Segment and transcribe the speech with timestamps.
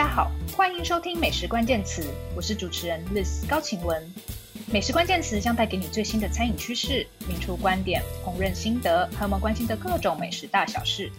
[0.00, 2.02] 大家好，欢迎收听美食关键词，
[2.34, 4.02] 我是主持人 Liz 高晴雯。
[4.72, 11.12] 美食关键词将带给你最新的餐饮趋势、名厨观点、烹饪心得和我们关心的各种美食大小事。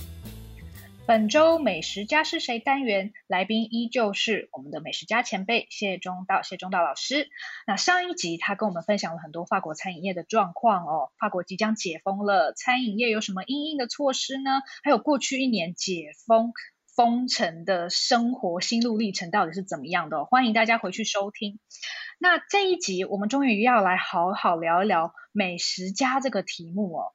[1.05, 7.29] 本周美食家是谁单元，来宾依旧是我们的美食家前辈谢忠道，谢忠道老师。
[7.67, 14.49] 那上一集他跟我们分享了很多法国餐饮业的状况哦，法国即将解封了，餐饮业有什么因应的措施呢？
[14.81, 16.51] 还有过去一年解封
[16.95, 20.25] 封城的生活心路历程到底是怎么样的哦？
[20.29, 21.59] 欢迎大家回去收听。
[22.19, 27.05] 那这一集我们终于要来好好聊一聊美食家这个题目哦。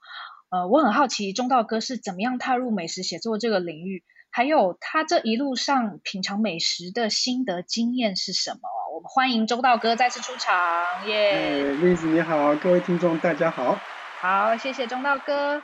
[0.48, 8.60] 呃，我很好奇中道哥是怎么样踏入美食写作这个领域，还有他这一路上品尝美食的心得经验是什么？
[8.94, 13.78] 我们欢迎中道哥再次出场，耶！Liz 你好，各位听众大家好。
[14.20, 15.62] 好，谢谢忠道哥。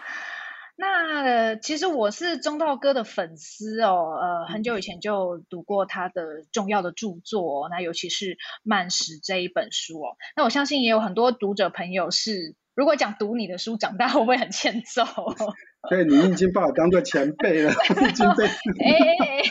[0.77, 10.17] 那、呃、其实我是中道哥的粉丝哦，呃，很久以前就读过他的重要的著作，哦，那尤其是《慢食》这一本书哦。
[10.37, 12.55] 那我相信也有很多读者朋友是。
[12.75, 15.05] 如果讲读你的书长大会不会很欠揍？
[15.91, 18.47] 对，你已经把我当做前辈了，已经被。
[18.81, 19.43] 哎哎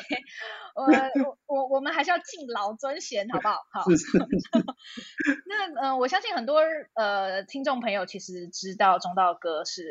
[0.98, 3.58] 哎，我我我们还是要敬老尊贤，好不好？
[3.72, 3.88] 好。
[3.88, 4.18] 是是。
[5.46, 6.62] 那呃，我相信很多
[6.96, 9.84] 呃听众朋友其实知道中道哥是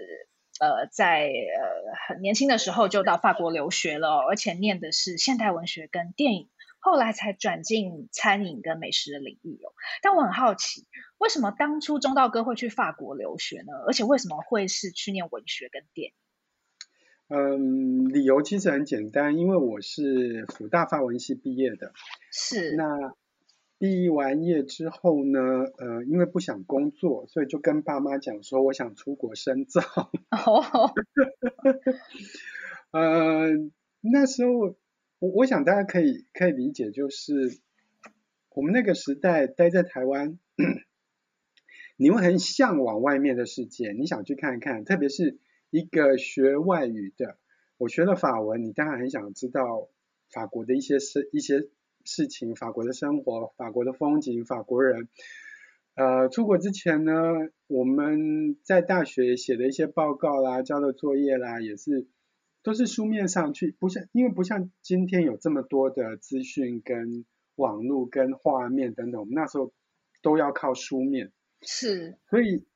[0.60, 6.48] 呃在呃很年轻的时候就到法国留学了，而且念的是现代文学跟电影。
[6.82, 9.68] 后来才转进餐饮跟美食的领域哦，
[10.00, 10.86] 但我很好奇，
[11.18, 13.74] 为什么当初中道哥会去法国留学呢？
[13.86, 16.14] 而且为什么会是去念文学跟电影？
[17.28, 21.92] 嗯，理由其实很简单，因为我是辅大法文系毕业的。
[22.32, 22.74] 是。
[22.76, 23.14] 那
[23.80, 25.40] 毕完业之后呢？
[25.78, 29.80] 呃，因为不想工作，所以就跟爸妈讲说，我想出国深造。
[30.30, 30.94] 哦。
[32.92, 33.48] 呃，
[34.00, 34.76] 那时候。
[35.22, 37.58] 我我想大家可以可以理解，就是
[38.54, 40.38] 我们那个时代待在台湾，
[41.98, 45.38] 你会很向往外面的世界，你想去看一看，特别是
[45.68, 47.36] 一个学外语的，
[47.76, 49.90] 我学了法文，你当然很想知道
[50.30, 51.68] 法国的一些事一些
[52.04, 55.08] 事情，法国的生活，法国的风景，法国人。
[55.94, 57.12] 呃，出国之前呢，
[57.66, 62.06] 我们在大学写的一些报告啦，交的作业啦，也是。
[62.62, 67.24] 都是书面上去，不像，因为不像今天有这么多的资讯跟
[67.56, 69.72] 网络跟画面等等，我们那时候
[70.20, 71.32] 都要靠书面。
[71.62, 72.18] 是。
[72.28, 72.66] 所以，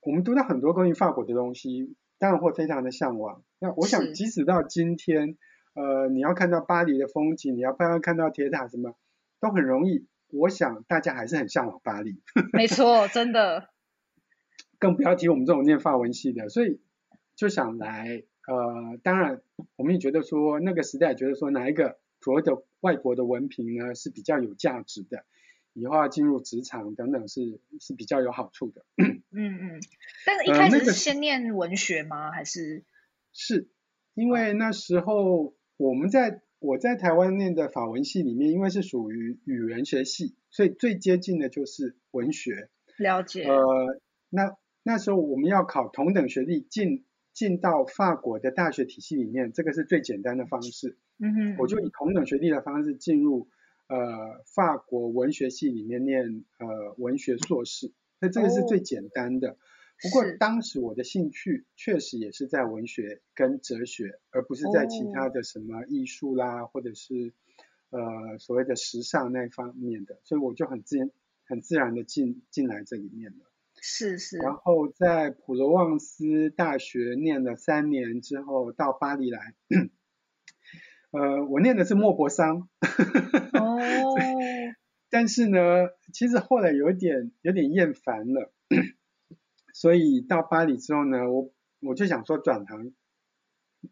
[0.00, 3.44] 我们读到很多关于法国的东西，当然会非常的向往。
[3.60, 5.38] 那我想，即使到今天，
[5.80, 8.96] 呃，你要看到巴黎的风景，你要不要看到铁塔什么，
[9.40, 10.06] 都很容易。
[10.28, 12.20] 我想大家还是很向往巴黎。
[12.52, 13.70] 没错，真的。
[14.78, 16.80] 更不要提我们这种念法文系的，所以
[17.34, 18.24] 就想来。
[18.48, 19.42] 呃，当然，
[19.76, 25.24] 我们也觉得说那个时代觉得说哪一个所谓的外国的文凭呢是比较有价值的，
[25.72, 28.84] 以后要进入职场等等是是比较有好处的。
[28.96, 29.80] 嗯嗯，
[30.26, 32.16] 但是一开始是先念文学吗？
[32.16, 32.84] 呃那个、还是？
[33.32, 33.68] 是
[34.14, 42.68] 因为那时候我们在我在台湾念的法文系里面，因为是属于语言学系，所以最接近的就是文学。
[42.98, 43.44] 了解。
[43.44, 47.04] 呃，那那时候我们要考同等学历进。
[47.32, 50.98] 进到法国的大学体系里面，这个是最简单的方式。
[51.18, 53.48] 嗯哼，我就以同等学历的方式进入
[53.86, 59.52] 呃法国文学系里面念呃文学硕士，那这个是最简单的。
[59.52, 59.56] 哦、
[60.02, 67.34] 不过当时我的兴趣确实也是在文学跟哲学，而不是在其他的什么艺术啦，或者是
[67.90, 71.10] 呃所谓的时尚那方面的，所以我就很自然
[71.44, 73.46] 很自然的进进来这里面了。
[73.82, 79.54] 是是，然后在普罗旺斯大学念了三年之后，到巴黎来，
[81.12, 82.68] 呃，我念的是莫泊桑，
[83.54, 83.78] 哦，
[85.08, 88.52] 但是呢，其实后来有点有点厌烦了，
[89.80, 92.92] 所以到巴黎之后呢，我我就想说转行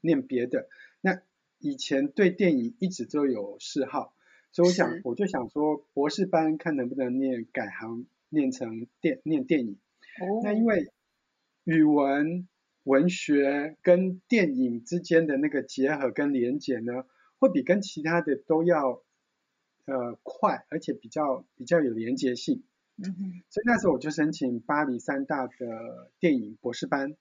[0.02, 0.68] 念别的。
[1.00, 1.22] 那
[1.58, 4.12] 以前对电影一直都有嗜好，
[4.52, 8.06] 所以我想我就想说博士班看能不能念改行。
[8.30, 9.78] 念成电念电影，
[10.20, 10.92] 哦，那因为
[11.64, 12.46] 语文
[12.82, 17.06] 文学跟电影之间的那个结合跟连结呢，
[17.38, 19.02] 会比跟其他的都要
[19.86, 22.64] 呃快，而且比较比较有连结性。
[22.98, 27.16] 嗯哼，所以那时候我就申请巴黎三大的电影博士班，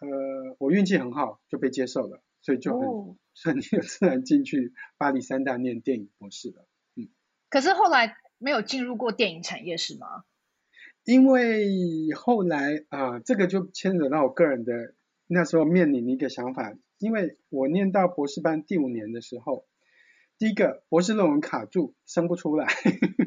[0.00, 6.66] 呃，我运气很好就被接受了，所以就很 顺利的自然进去巴黎三大念电影博士了。
[6.96, 7.08] 嗯，
[7.48, 8.16] 可是后来。
[8.44, 10.24] 没有进入过电影产业是吗？
[11.04, 14.96] 因为后来啊、呃，这个就牵扯到我个人的
[15.28, 19.64] 那时候面临的一个想法，因为我念到博士班第五年的时候，
[20.38, 22.66] 第一个博士论文卡住，生不出来。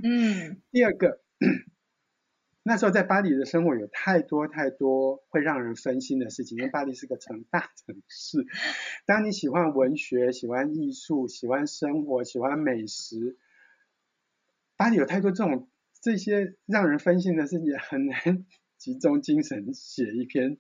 [0.03, 0.61] 嗯。
[0.69, 1.21] 第二个，
[2.67, 8.45] 那时候在巴黎的生活有太多太多会让人分心的事情，因为巴黎是个城大城市。
[9.05, 13.37] 当你喜欢文学、喜欢艺术、喜欢生活、喜欢美食，
[14.77, 15.69] 巴黎有太多这种
[16.01, 18.45] 这些让人分心的事情，很难
[18.77, 20.57] 集中精神写一篇。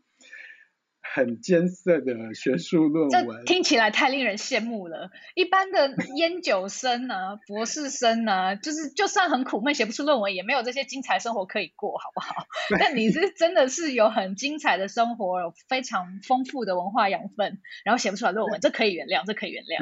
[1.15, 5.11] 很艰涩的学术论文，这听起来太令人羡慕了。
[5.33, 12.45] 一般的 研究生呢、啊，博士生呢、啊，就是就算很苦闷写不出论文，也没有这些精彩生活可以过，好不好？
[12.77, 19.79] 但你是真的是有很精彩的生活，有非常丰富的文化养分，然后写不出来论文，这可以原谅，这可以原谅。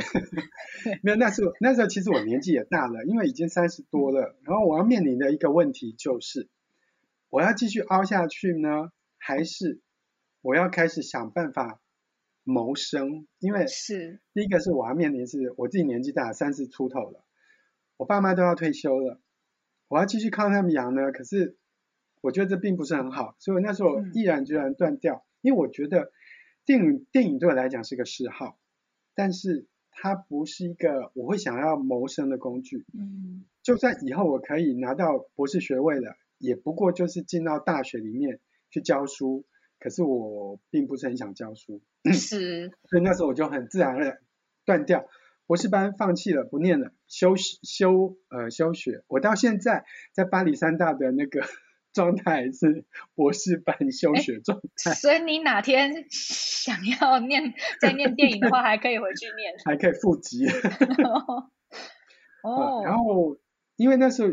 [1.02, 6.48] 没有，那时候那时候其实我年纪也大了，因为已经三十多了，然后我要面临的一个问题就是，
[7.32, 9.82] 我要继续凹下去呢，还是？
[10.44, 11.80] 我要开始想办法
[12.44, 17.24] 谋生，因为是第一个是我要面临是我自己年纪大，三十出头了，
[17.96, 19.22] 我爸妈都要退休了，
[19.88, 21.14] 我要继续靠他们养呢。
[21.14, 21.56] 可是
[22.20, 26.12] 我觉得这并不是很好，所以那时候毅然决然断掉，嗯、因为我觉得
[26.66, 28.60] 电影电影对我来讲是个嗜好，
[29.16, 32.86] 但是它不是一个我会想要谋生的工具。
[32.94, 39.46] 嗯，就算以后我可以拿到博士学位了，也不过就是进到大学里面去教书。
[39.84, 41.82] 可是我并不是很想教书，
[42.14, 44.22] 是，所以那时候我就很自然的
[44.64, 45.10] 断掉
[45.46, 49.04] 博士班，放弃了，不念了，休休呃休学。
[49.08, 49.84] 我到现在
[50.14, 51.42] 在巴黎三大的那个
[51.92, 54.94] 状态是博士班休学状 态。
[54.94, 60.46] 所以你哪天想要念再念电影的话，还可以回去念，还可以复习。
[62.42, 63.38] 哦，然后
[63.76, 64.30] 因为那时候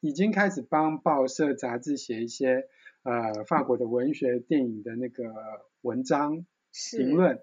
[0.00, 2.64] 已经开始帮报社杂志写一些。
[3.08, 5.32] 呃，法国的文学、电影的那个
[5.80, 6.44] 文章
[6.92, 7.42] 评论，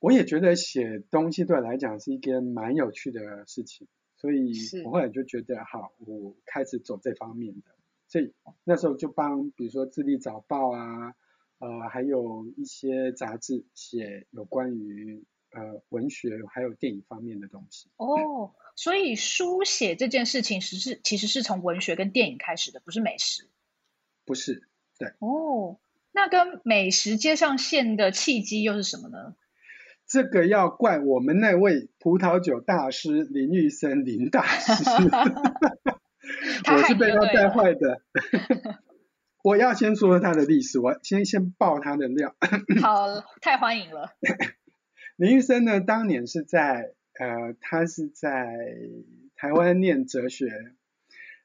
[0.00, 3.86] 我也觉得写东西对我来讲是一件蛮有趣的事情，
[4.16, 4.52] 所以
[4.84, 7.70] 我后来就觉得好，我开始走这方面的，
[8.08, 8.34] 所以
[8.64, 11.14] 那时候就帮，比如说《智利早报》啊，
[11.60, 17.90] 呃，还有一些杂志写有关于呃文学还有电影方面的东西。
[17.96, 23.48] 哦，所以书写这件事情是是其实是从文学跟电影开始的，不是美食。
[24.24, 24.66] 不是，
[24.98, 25.12] 对。
[25.18, 25.78] 哦，
[26.12, 29.34] 那跟美食接上线的契机又是什么呢？
[30.06, 34.72] 这个要怪我们那位葡萄酒大师林玉生林大师，
[36.70, 38.02] 我是被他带坏的。
[39.42, 42.36] 我要先说他的历史，我先先爆他的料。
[42.82, 43.06] 好，
[43.40, 44.14] 太欢迎了。
[45.16, 48.46] 林玉生呢，当年是在呃，他是在
[49.36, 50.74] 台湾念哲学，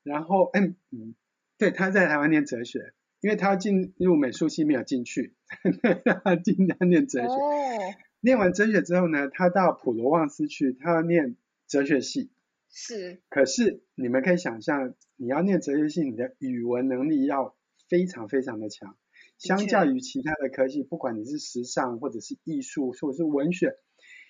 [0.04, 1.16] 然后嗯嗯。
[1.60, 5.34] 对，他在台湾念哲学，因为他进入美术系没有进去，
[6.24, 7.28] 他进他念哲学。
[7.28, 7.94] 哦。
[8.22, 11.36] 念完哲学之后呢，他到普罗旺斯去，他要念
[11.68, 12.32] 哲学系。
[12.70, 13.22] 是。
[13.30, 17.58] 可是你们可以想象，你要念哲学系，你的语文能力要
[17.90, 18.96] 非常非常的强，
[19.38, 23.76] 相较于其他的科系，不管你是时尚或者是艺术或者是文学，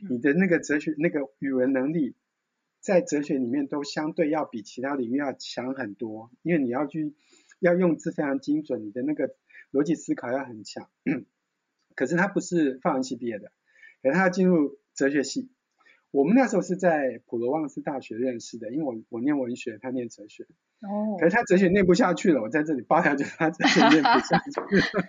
[0.10, 2.16] 你的那个哲学那个语文能力。
[2.80, 7.14] 在哲学里面都相对要比其他领域要强很多，因为你要去
[7.60, 9.36] 要用字非常精准，你的那个
[9.72, 10.90] 逻辑思考要很强。
[11.96, 13.52] 可是他不是法文系毕业的，
[14.02, 15.52] 可是他要进入哲学系。
[16.12, 20.46] 我们那时候是在普罗旺斯大学认识的，因为我我念文学，他念哲学。
[20.80, 21.18] 哦。
[21.20, 25.06] 可是他哲学念不下去了，我在这里爆料就是他哲学念不下去了。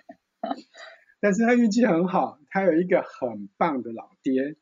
[1.20, 4.56] 但是他运气很好，他有一个很棒的老爹。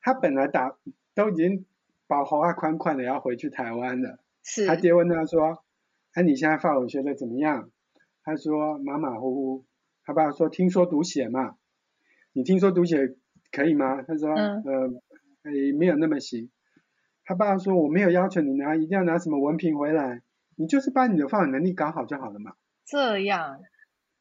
[0.00, 0.78] 他本来打
[1.14, 1.66] 都已经。
[2.12, 5.64] 把头发宽宽的要回去台湾了，是他爹问他说
[6.12, 7.70] ：“哎，你现在法文学的怎么样？”
[8.22, 9.64] 他说：“马马虎虎。”
[10.04, 11.54] 他爸说：“听说读写嘛，
[12.34, 13.16] 你听说读写
[13.50, 14.88] 可以吗？”他说：“嗯，呃，
[15.44, 16.50] 哎，没有那么行。”
[17.24, 20.20] 他爸说：“我没有要求你拿，一定要拿什么文凭回来，
[20.56, 22.52] 你就是把你的法文能力搞好就好了嘛。”
[22.84, 23.58] 这样。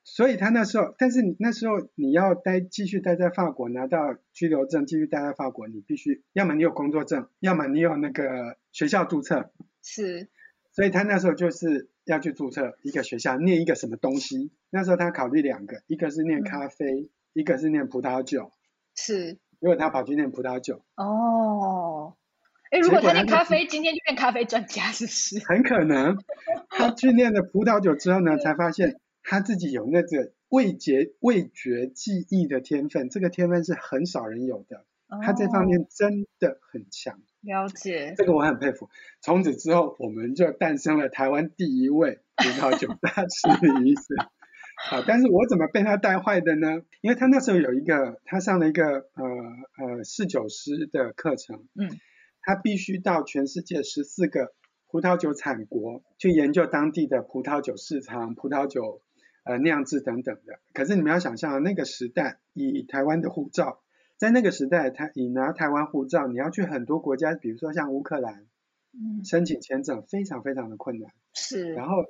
[0.04, 9.52] 所以他那时候，但是你那时候你要待继续待在法国，拿到居留证继续待在法国，你必须要么你有工作证，要么你有那个学校注册。
[9.84, 10.28] 是。
[10.72, 14.52] 所以他那时候就是要去注册一个学校，念一个什么东西。
[14.70, 18.52] 那时候他考虑两个，一个是念咖啡，嗯、一个是念葡萄酒。
[18.96, 19.38] 是。
[19.60, 20.84] 如果他跑去念葡萄酒。
[20.96, 22.16] 哦。
[22.72, 25.46] 哎，如果他念咖啡，今天就变咖啡专家，是不是？
[25.46, 26.18] 很可能。
[26.70, 29.00] 他去念了葡萄酒之后呢， 才发现。
[29.32, 34.84] 他自己有那个味觉味觉记忆的天分，这个天分是很少人有的。
[35.24, 37.16] 他这方面真的很强。
[37.16, 38.14] 哦，了解。
[38.18, 38.90] 这个我很佩服。
[39.22, 44.04] 从此之后，我们就诞生了台湾第一位葡萄酒大师李医生。
[44.90, 46.82] 好，但是我怎么被他带坏的呢？
[47.00, 49.24] 因为他那时候有一个，他上了一个呃
[49.78, 51.64] 呃侍酒师的课程。
[51.76, 51.90] 嗯。
[52.42, 54.54] 他必须到全世界十四个
[54.88, 59.02] 葡萄酒产国去研究当地的葡萄酒市场、葡萄酒
[59.44, 60.60] 呃酿制等等的。
[60.74, 63.82] 可是你们要想象那个时代，以台湾的护照，
[64.18, 68.46] 在那个时代，他以拿台湾护照，你要去很多国家，比如说像乌克兰，
[68.94, 71.12] 嗯，申请签证非常非常的困难。
[71.34, 71.74] 是。
[71.74, 72.06] 然后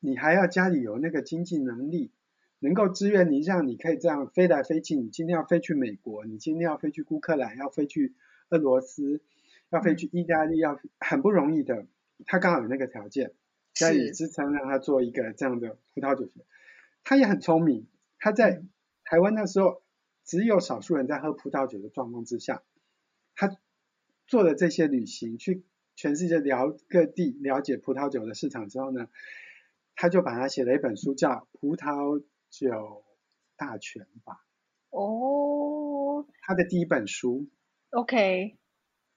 [0.00, 2.12] 你还要家里有那个经济能力。
[2.58, 4.96] 能够支援你，让你可以这样飞来飞去。
[4.96, 8.14] 你今天要飞去美国，你今天要飞去乌克兰，要飞去
[8.48, 9.20] 俄罗斯，
[9.68, 11.86] 要飞去意大利，要很不容易的。
[12.24, 13.32] 他刚好有那个条件，
[13.74, 16.46] 加以支撑，让他做一个这样的葡萄酒学。
[17.06, 17.86] 他也很聪明，
[18.18, 18.64] 他在
[19.04, 19.82] 台湾那时候
[20.24, 22.64] 只有少数人在喝葡萄酒的状况之下，
[23.36, 23.56] 他
[24.26, 29.08] 做了这些旅行，去全世界了各地了解葡萄酒的市场之后呢，
[29.94, 32.18] 他就把它写了一本书，叫《葡萄》。
[32.48, 33.04] 酒
[33.56, 34.46] 大全吧。
[34.88, 37.50] 哦，他的第一本书。
[37.90, 38.56] OK。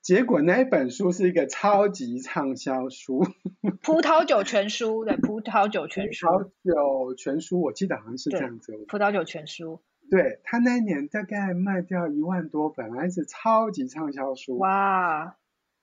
[0.02, 3.24] 结果那一本书是一个超级畅销书。
[3.84, 6.28] 葡萄酒全书的葡萄酒全书。
[6.28, 8.74] 葡萄酒全书，我记得好像是这样子。
[8.88, 9.82] 葡萄酒全书。
[10.10, 14.58] 对，他那一年大概卖掉一万多本，还是超级畅销书。
[14.58, 15.38] 哇。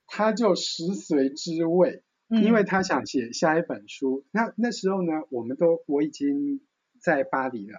[0.07, 4.25] 他就食髓知味，嗯，因为他想写下一本书。
[4.31, 6.61] 那那时候呢，我们都我已经。
[6.99, 7.77] 在巴黎了，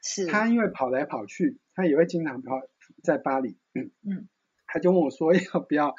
[0.00, 2.60] 是他因为跑来跑去，他也会经常跑
[3.02, 4.28] 在巴黎，嗯嗯，
[4.72, 5.94] 他就问我说要不要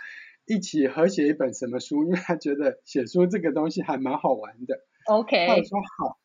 [0.45, 4.79] 一起合写一本什么书，因为他觉得写书这个东西还蛮好玩的。
[5.05, 6.19] OK，他说好，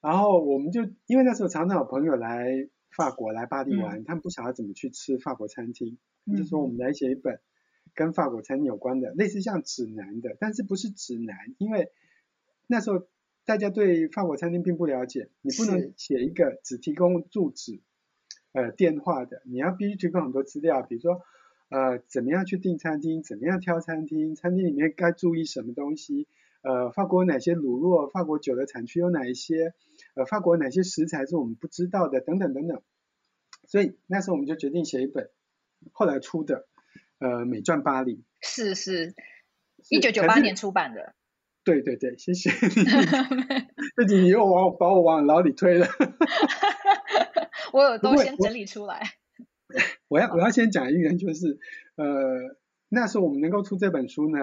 [0.00, 7.40] 然后我们就因为那时候常常有朋友来法国来巴黎玩，嗯、他们不晓得怎么去吃法国餐厅，嗯、就说我们来写一本
[7.94, 11.90] 跟法国餐厅有关的，类似像指南的，但是不是指南，因为
[12.66, 13.06] 那时候。
[13.46, 17.80] 大家对法国餐厅并不了解，你不能写一个只提供住址、
[18.52, 21.22] 呃电话的，你要必须提供很多资料，比如说
[21.70, 26.28] 呃怎么样去订餐厅，怎么样挑餐厅，餐厅里面该注意什么东西，
[26.62, 29.72] 呃法国有哪些卤肉，法国酒的产区有哪一些，
[30.14, 32.82] 呃法国有哪些食材是我们不知道的，等等等等。
[33.66, 35.30] 所以那时候我们就决定写一本，
[35.92, 36.66] 后来出的
[37.18, 39.14] 呃美传巴黎，是是，
[39.88, 41.14] 一九九八年出版的。
[41.62, 42.84] 对对对，谢谢你。
[43.94, 45.86] 最近你又往把我往牢里推了。
[47.72, 49.02] 我有都先整理出来。
[50.08, 51.58] 我，要我要先讲一个，就是
[51.96, 52.06] 呃，
[52.88, 54.38] 那时候我们能够出这本书呢，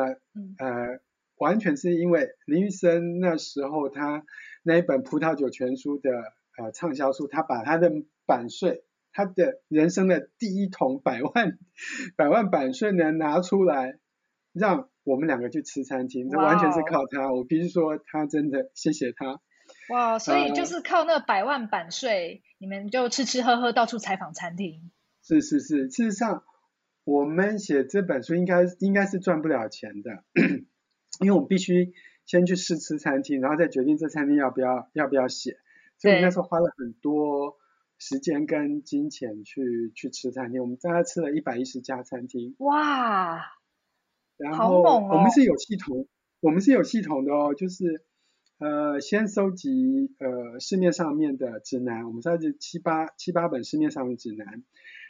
[0.57, 0.99] 呃，
[1.37, 4.23] 完全是因为林玉生那时候他
[4.63, 6.11] 那一本葡萄酒全书的
[6.57, 7.91] 呃畅销书，他把他的
[8.25, 11.57] 版税，他的人生的第一桶百万
[12.15, 13.99] 百万版税呢拿出来
[14.53, 14.89] 让。
[15.07, 17.31] 我们两个去吃餐厅，这完全是靠他。
[17.31, 19.39] 我必须说，他真的谢谢他。
[19.87, 24.91] 哇所以就是靠那百万版税，呃、你们就吃吃喝喝，到处采访餐厅。
[25.27, 26.43] 是是是，事实上，
[27.03, 30.23] 我们写这本书应该应该是赚不了钱的，
[31.19, 31.93] 因为我们必须
[32.25, 35.57] 先去试吃餐厅，然后再决定这餐厅要不要要不要写。
[35.97, 37.57] 所以我们那时候花了很多
[37.97, 42.55] 时间跟金钱去去吃餐厅，我们大概吃了一百一十家餐厅。
[42.59, 43.41] 哇！
[44.37, 46.05] 然后我们是有系统，哦、
[46.39, 48.05] 我们是有系统的哦，就是
[48.59, 54.63] 呃先收集呃市面上面的指南，我们收集七八七八本市面上的指南，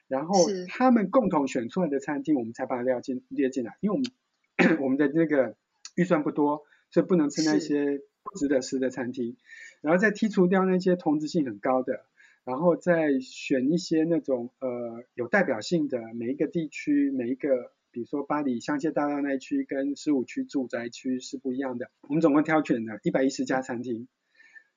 [0.07, 0.35] 然后
[0.67, 5.55] 他们共同选出来的餐厅，我们才把它列进列进来，因为我们 我们的那个
[5.95, 9.37] 预算不多，所以不能吃那些不值得吃的餐厅，
[9.81, 12.05] 然后再剔除掉那些同质性很高的，
[12.43, 17.71] 然后再选一些那种呃有代表性的每一个地区每一个。
[17.89, 21.89] 比如说巴黎香榭大道那一区跟十五区住宅区是不一样的。
[22.01, 24.07] 我们总共挑选了一百一十家餐厅，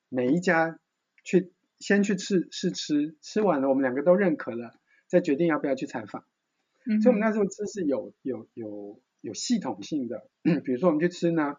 [0.09, 0.79] 每一家
[1.23, 4.80] 去先去试试吃，吃完了我们两个都认可了，
[5.11, 6.25] 再决定要不要去采访。
[6.87, 7.03] 嗯。
[7.03, 10.29] 所以我们那时候吃是有有有有系统性的。
[10.65, 11.57] 比如说我们去吃呢，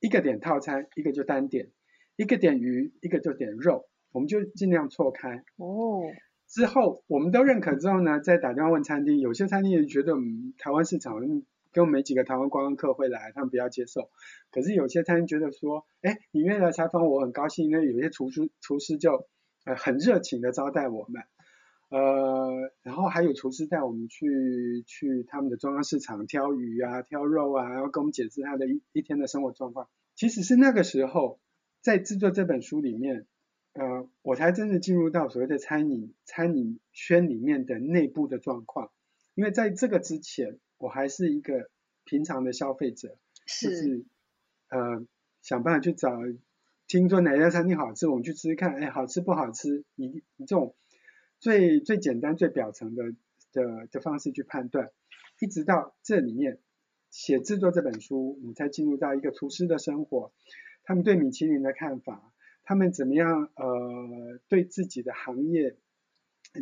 [0.00, 1.70] 一个点套餐，一个就单点，
[2.16, 5.44] 一个点鱼，一个就点肉，我们就尽量错开。
[5.56, 6.02] 哦。
[6.46, 11.18] 之后我们都认可之后呢，再打电话问餐厅，有些餐厅也觉得我们台湾市场
[11.72, 14.10] 跟我们没几个台湾观光客会来，他们不要接受。
[14.52, 17.68] 可是有些餐厅觉得说，哎，你愿意来采访我，很高兴。
[17.68, 19.26] 因为有些厨师厨师就
[19.64, 21.22] 呃很热情的招待我们，
[21.96, 29.88] 呃，然后还有厨师带我们去去他们的中央市场挑鱼啊、挑肉啊，然后跟我们解释他的一一天的生活状况。
[30.16, 31.38] 其实是那个时候
[31.80, 33.26] 在制作这本书里面。
[33.74, 38.92] 呃，我才真的进入到所谓的餐饮餐饮圈里面的内部的状况，
[39.34, 41.68] 因为在这个之前，我还是一个
[42.04, 44.04] 平常的消费者，是就是
[44.68, 45.04] 呃
[45.42, 46.16] 想办法去找，
[46.86, 50.76] 听说哪家餐厅好吃，我们去吃吃看，哎，好吃不好吃，你你这种
[51.44, 53.04] 最最简单最表层的
[53.52, 54.90] 的的方式去判断，
[55.42, 56.58] 一直到这里面
[57.10, 60.32] 写制作这本书，我们才进入到一个厨师的生活，
[60.84, 62.32] 他们对米其林的看法，
[62.62, 65.76] 他们怎么样呃对自己的行业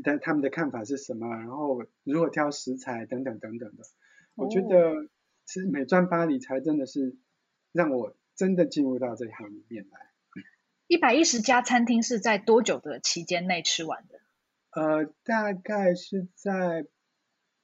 [0.02, 3.06] 的他们的看法是什么，然后如何挑食材？
[3.06, 3.84] 等等等等的，
[4.34, 5.08] 我觉得
[5.44, 7.16] 其实美专巴黎才真的是
[7.70, 10.00] 让我真的进入到这一行里面来。
[10.88, 14.18] 一百一十家餐厅是在多久的期间内吃完的？
[14.74, 16.86] 呃，大概是在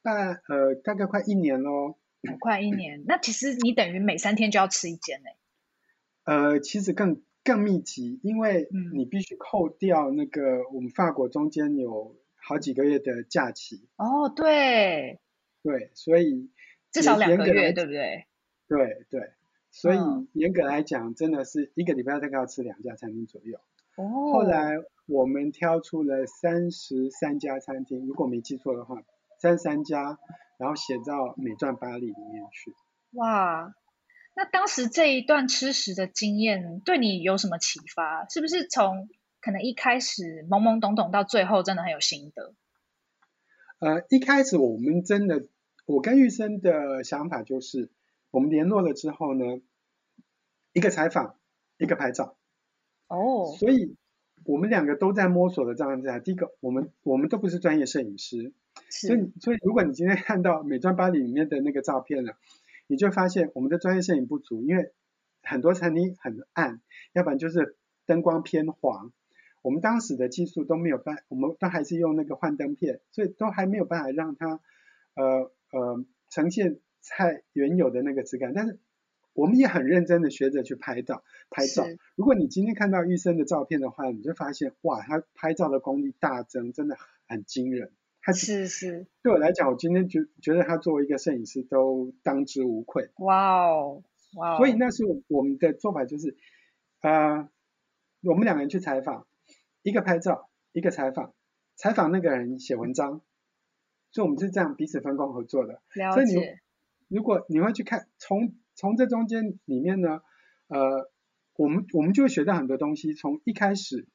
[0.03, 1.99] 半呃，大概快一年咯。
[2.41, 5.31] 快一年，那其实你等于每三天就要吃一间呢。
[6.25, 13.89] 呃，其实更更密集，因为你必须扣掉那个我们法国中间有好几个月的假期。
[13.97, 15.21] 哦，对。
[15.63, 16.51] 对，所以
[16.91, 18.27] 至少两个月，对不对？
[18.69, 19.33] 对对。
[19.71, 19.99] 所以
[20.33, 23.61] 严格来讲，真的是一个礼拜大概要吃两家餐厅左右。
[23.99, 24.33] 哦。
[24.33, 24.77] 后来
[25.07, 29.03] 我们挑出了三十三家餐厅，如果没记错的话，
[29.41, 30.19] 三十三家，
[30.59, 32.73] 然后写到美钻巴黎里面去。
[33.13, 33.75] 哇，
[34.35, 38.27] 那当时这一段吃食的经验对你有什么启发？
[38.29, 39.09] 是不是从
[39.41, 42.55] 可能一开始懵懵懂懂到最后真的很有心得？
[43.81, 45.47] 呃，一开始我们真的，
[45.87, 47.91] 我跟玉生的想法就是，
[48.31, 49.45] 我们联络了之后呢。
[50.75, 51.35] 一个采访，
[51.79, 52.37] 一个拍照，
[53.09, 53.57] 哦，oh.
[53.57, 53.97] 所以
[54.45, 56.19] 我们两个都在摸索的状态下。
[56.19, 58.53] 第一个，我们我们都不是专业摄影师，
[58.91, 62.37] 所以所以如果你今天看到美妆巴黎里面的那个照片了，
[62.87, 64.93] 你就发现我们的专业摄影不足，因为
[65.43, 66.81] 很多餐厅很暗，
[67.13, 69.13] 要不然就是灯光偏黄。
[69.63, 74.61] 我们当时的技术都没有办，我们都还是用那个幻灯片，所以都还没有办法让它
[75.15, 78.79] 呃呃呈现菜原有的那个质感，但是。
[79.39, 81.85] 我们也很认真的学着去拍照，拍照。
[82.17, 86.97] 如果你今天看到玉生的照片的话，你就发现哇，他拍照的功力大增，真的
[87.29, 87.93] 很惊人。
[88.21, 93.11] 他是是，对我来讲，我今天觉觉得他作为一个摄影师都当之无愧。
[93.19, 94.03] 哇哦，
[94.35, 94.57] 哇！
[94.57, 96.37] 所以那时候我们的做法就是，
[97.01, 97.49] 呃，
[98.23, 99.25] 我们两个人去采访，
[99.83, 101.33] 一个拍照，一个采访，
[101.77, 103.23] 采访那个人写文章，
[104.11, 105.81] 所以我们是这样彼此分工合作的。
[105.95, 106.25] 了解。
[106.25, 106.27] 所以
[107.07, 108.53] 你如果你会去看从。
[108.79, 110.21] 从这中间里面呢，
[110.69, 111.11] 呃，
[111.57, 113.13] 我们我们就会学到很多东西。
[113.13, 114.07] 从一开始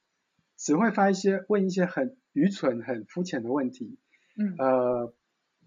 [0.55, 3.97] 只会发一些问一些很愚蠢、很肤浅的问题，
[4.37, 5.13] 嗯，呃，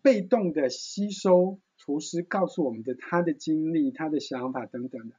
[0.00, 5.16] 被动的吸收厨师告诉我们的他的经历、他的想法等等的，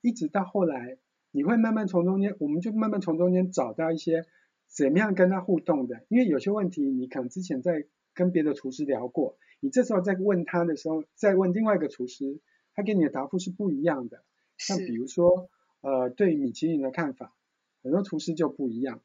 [0.00, 0.98] 一直到后来，
[1.30, 4.26] 你会慢慢从中间，我们就慢慢从中间找到一些
[4.66, 6.04] 怎么样跟他互动的。
[6.08, 12.40] 因为有些问题你可能之前在跟别的厨师聊过，你这时候在问他的时候，再问另外一个厨师。
[12.74, 14.22] 他给你的答复是不一样的，
[14.56, 17.34] 像比如说，呃，对米其林的看法，
[17.82, 19.00] 很多厨师就不一样。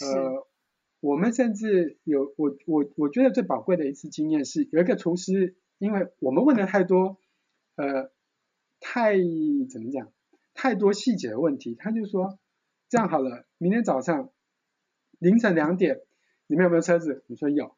[0.00, 0.46] 呃，
[1.00, 7.18] 我们甚至有我我我觉得最宝贵的一次经验是，有一个厨师，因为我们问的太多，
[7.76, 8.10] 呃，
[8.80, 9.14] 太
[9.70, 10.12] 怎么讲，
[10.54, 12.38] 太多细节的问题，他就说，
[12.88, 14.30] 这样好了，明天早上
[15.18, 16.00] 凌晨两点，
[16.46, 17.24] 你们有没有车子？
[17.26, 17.76] 你说有，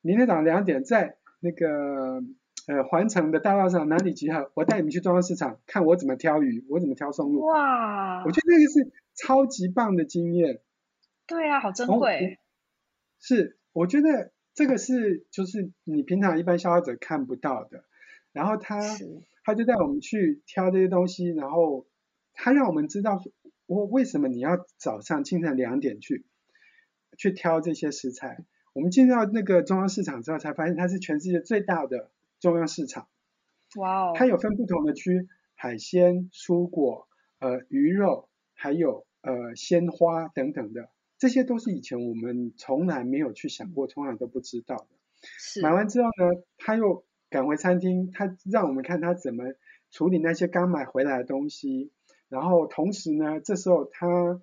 [0.00, 2.24] 明天早上两点在那个。
[2.68, 4.52] 呃，环城的大道上哪里集合？
[4.54, 7.40] 我带你们去中央市场，看我怎么挑鱼，我怎么挑松露。
[7.40, 8.22] 哇！
[8.24, 10.60] 我觉得那个是超级棒的经验。
[11.26, 12.38] 对啊，好珍贵。
[13.18, 17.84] 是，我觉得这个是就是你平常一般消费者看不到的。
[18.32, 18.78] 然后他
[19.44, 21.88] 他就带我们去挑这些东西，然后
[22.32, 23.20] 他让我们知道，
[23.66, 26.26] 我为什么你要早上清晨两点去
[27.18, 28.44] 去挑这些食材。
[28.72, 32.11] 我们进到那个中央市场之后，才发现它是全世界最大的。
[32.42, 33.06] 中央市场，
[33.76, 37.06] 哇哦，它有分不同的区，海鲜、蔬果、
[37.38, 44.86] 呃鱼肉，还有呃鲜花等等的，这些都是以前我们从来没有去想过，从来都不知道的。
[45.22, 45.62] 是。
[45.62, 49.44] 买完之后呢，他又赶回餐厅，他让我们看他怎么
[49.92, 51.92] 处理那些刚买回来的东西，
[52.28, 54.42] 然后同时呢，这时候他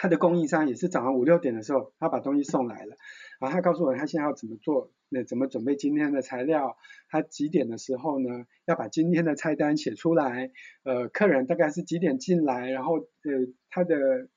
[0.00, 2.96] 他的供应商也是早上五六点的时候，他把东西送来了，
[3.38, 4.90] 然后他告诉我他现在要怎么做。
[5.10, 6.78] 那怎么准备今天的材料？
[7.10, 8.46] 他几点的时候呢？
[8.64, 10.52] 要把今天的菜单写出来。
[10.84, 12.70] 呃，客人大概是几点进来？
[12.70, 13.96] 然后呃，他的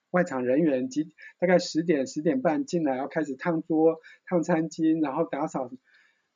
[0.10, 5.72] 外场人员几大概十点十点半进来，要开始烫桌、烫餐巾，然后打扫。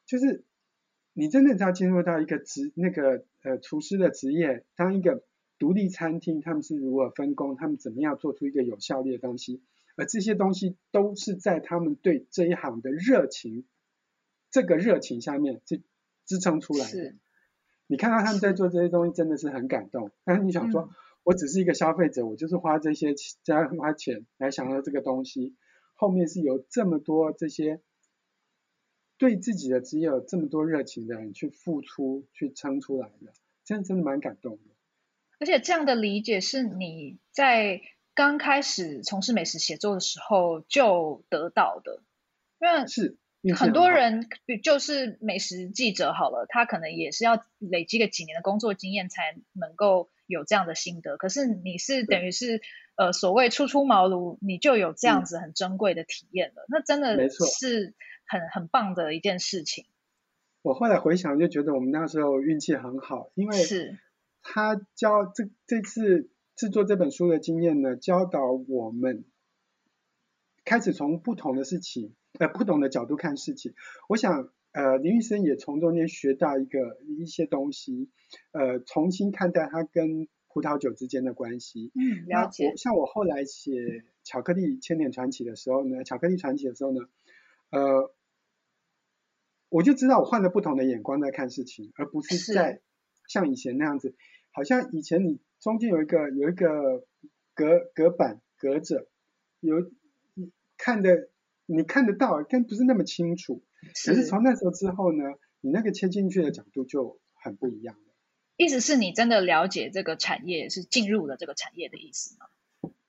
[0.06, 0.46] 就是
[1.12, 5.26] 你真的要进入到一个职那个呃厨师的职业，当一个
[5.60, 7.56] 独立餐厅，他们是如何分工？
[7.56, 9.62] 他们怎么样做出一个有效率的东西？
[9.96, 13.66] 而这些东西都是在他们对这一行的热情。
[14.50, 15.84] 这个热情下面去
[16.26, 17.16] 支撑出来的。
[17.88, 20.12] 你看到他们在做这些东西，真的是很感动。
[20.24, 20.90] 但是你想说，嗯、
[21.24, 25.56] 我只是一个消费者，我就是花这些加花钱来享受这个东西，
[25.96, 27.82] 后面是有这么多这些
[29.18, 33.34] 对自己的职业有这么多热情的人去付出、去撑出来的，
[33.66, 34.77] 真的真的蛮感动的。
[35.40, 37.82] 而且这样的理解是你在
[38.14, 42.02] 刚开始从事美食写作的时候就得到的，
[42.60, 43.18] 因为是。
[43.56, 44.28] 很多人
[44.62, 51.16] 就是美食记者好了，他可能也是要累积个几年的工作经验才能够有这样的心得。
[51.16, 52.62] 可是你是等于是
[52.98, 57.94] 呃所谓初出茅庐，你就有这样子很珍贵的体验了，嗯、那真的是
[58.26, 59.86] 很很棒的一件事情。
[60.62, 63.98] 我后来回想就觉得我们那时候运气很好，因为是
[64.50, 69.26] 他教这这次制作这本书的经验呢，教导我们
[70.64, 72.16] 开始从不同的事情。
[72.40, 73.74] 呃，不同的角度看事情，
[74.08, 78.12] 我想，呃，林玉生也从中间学到一个一些东西，
[78.52, 81.92] 呃，重新看待他跟葡萄酒之间的关系。
[81.96, 82.76] 嗯，了解。
[82.76, 83.72] 像我后来写
[84.24, 87.00] 《巧克力千年传奇》的时候呢，《巧克力传奇》的时候呢，
[87.72, 88.14] 呃，
[89.70, 92.82] 我就知道我换了不同的眼光在看事情，而不是在
[93.28, 94.14] 像以前那样子，
[94.58, 97.06] 好像以前你中间有一个有一个
[97.54, 99.08] 隔隔板隔着，
[99.60, 99.92] 有
[100.78, 101.30] 看的。
[101.70, 103.62] 你看得到，但不是那么清楚。
[104.06, 105.26] 可是从那时候之后呢，
[105.60, 108.14] 你那个切进去的角度就很不一样了。
[108.56, 112.48] 意思是你真的了解这个产业，是进入了这个产业的意思吗？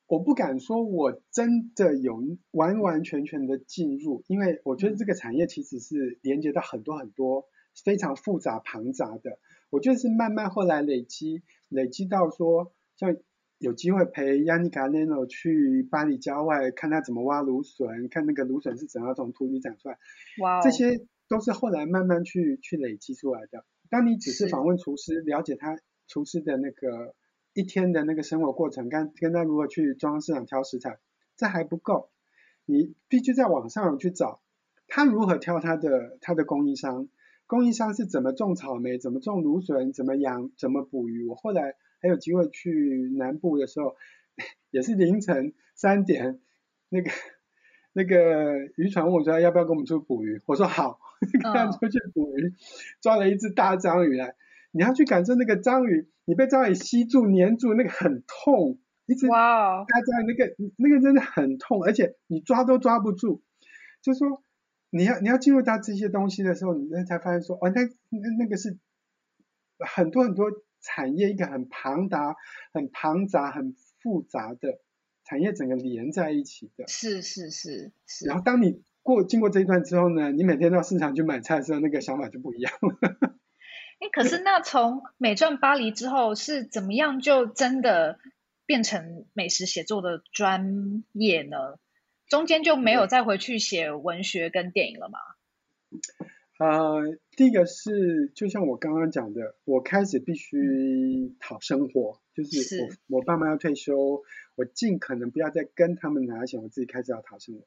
[0.09, 7.47] 我不敢说我真的有完完全全的进入，因为我觉得这个产业其实是连接到很多很多
[7.85, 9.39] 非常复杂庞杂的。
[9.71, 13.17] 我就是慢慢后来累积，累积到说像。
[13.61, 19.99] 有机会陪 Yannick Galeno 去巴黎郊外看他怎么挖芦笋，看那个芦笋是怎样从土里长出来。
[20.41, 23.65] 哇，这些都是后来慢慢去去累积出来的。
[23.91, 25.77] 当你只是访问厨师，了解他
[26.07, 27.17] 厨师的那个
[27.53, 31.01] 一天的那个生活过程，跟跟他如何去中央市场挑食材，
[31.37, 32.11] 这还不够。
[32.65, 34.41] 你必须在网上去找
[34.87, 37.09] 他如何挑他的他的供应商，
[37.49, 41.27] 供应商是怎么种草莓，怎么种芦笋，怎么养，怎么捕鱼。
[41.27, 41.75] 我后来。
[42.01, 43.97] 还有机会去南部的时候，
[44.71, 46.39] 也是凌晨三点，
[46.91, 47.11] 那个
[47.93, 51.01] 那个渔船问我说要不要跟我们出去捕鱼，我说好，
[51.33, 52.55] 跟他出去捕鱼，
[53.01, 54.37] 抓了一只大章鱼来。
[54.71, 63.43] 你要去感受那个章鱼，你被章鱼吸住、黏住，那个很痛，一直哇，大章鱼那个那个真的很痛，而且你抓都抓不住。
[64.03, 64.41] 就说
[64.91, 68.79] 你要你要进入到这些东西的时候，你才发现说哦，那那那个是
[69.79, 70.47] 很多很多。
[70.81, 72.37] 产业一个很庞大、
[72.73, 74.79] 很庞杂、很复杂的
[75.25, 76.87] 产业，整个连在一起的。
[76.87, 78.27] 是是是是。
[78.27, 82.97] 然后当你过经过这一段之后呢，你每天到市场去买菜的时候，那个想法就不一样了。
[83.99, 88.21] 哎，可是那从美赚巴黎之后是怎么样就真的
[88.65, 91.57] 变成美食写作的专业呢？
[92.29, 95.19] 中间就没有再回去写文学跟电影了吗？
[96.59, 104.23] 呃，第一个是就像我刚刚讲的，我开始必须讨生活，就是我是我爸妈要退休，
[104.57, 107.63] 我尽可能不要再跟他们拿钱，我自己开始要讨生活。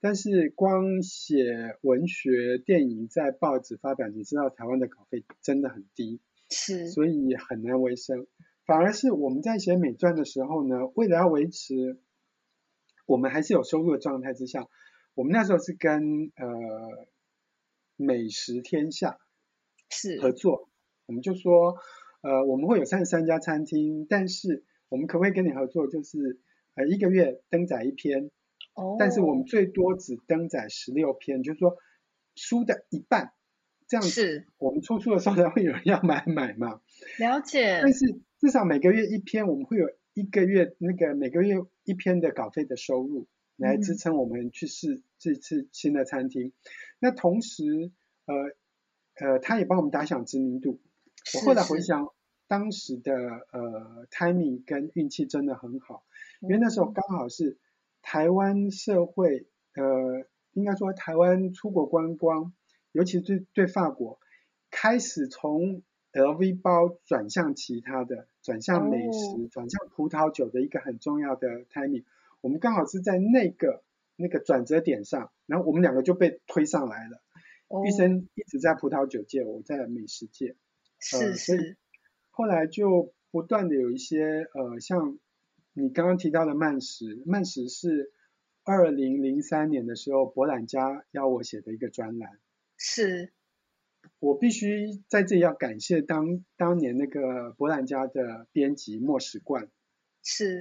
[0.00, 8.28] 但是光写文学、电影在报纸发表，你知道台湾的稿费真的很低，是，所以很难维生。
[8.64, 11.98] 反而是我们在写美传的时候呢，为了要维持
[13.08, 14.68] 我们还是有收入的状态之下，
[15.14, 17.08] 我们那时候是跟呃。
[18.00, 19.18] 美食天下
[19.90, 20.68] 是合作，
[21.06, 21.78] 我们就说，
[22.20, 25.88] 呃，我们会有三十三家餐厅，但是我们可不可以跟你合作？
[25.88, 26.38] 就是
[26.76, 28.30] 呃，一个月登载一篇，
[28.74, 31.76] 哦，但是我们最多只登载十六篇，就是说
[32.36, 33.32] 书的一半，
[33.88, 36.80] 这样子，我们出书的时候才会有人要买买嘛。
[37.18, 37.80] 了解。
[37.82, 43.26] 但是至少每个月一篇，我们会有一个月那个每个月一篇的稿费的收入。
[43.60, 46.52] 来支撑我们去试这次新的餐厅，嗯、
[47.00, 47.90] 那同时，
[48.24, 48.34] 呃
[49.16, 50.80] 呃，他也帮我们打响知名度。
[51.34, 52.14] 我后来回想，
[52.46, 53.12] 当时的
[53.50, 56.04] 呃 timing 跟运气真的很好，
[56.40, 57.58] 因为那时候刚好是
[58.00, 62.52] 台湾社会，呃，应该说台湾出国观光，
[62.92, 64.20] 尤其是对法国，
[64.70, 72.04] 开始从 LV 包转向其他的，转向美食，哦、转向葡萄酒的一个很重要的 timing。
[72.40, 73.82] 我们刚好是在那个
[74.16, 77.22] 那个转折点上，然后我们两个就被推上来了。
[77.68, 77.86] Oh.
[77.86, 80.56] 玉生一直在葡萄酒界，我在美食界，
[80.98, 81.76] 是是、呃。
[82.30, 85.18] 后来就不断的有一些呃，像
[85.74, 88.12] 你刚刚提到的慢食，慢食是
[88.64, 92.38] 二零零三年的时候，博览家要我写的一个专栏。
[92.78, 93.32] 是。
[94.18, 99.68] 我必须在这里要感谢当当年那个博览家的编辑莫石冠。
[100.22, 100.58] 是。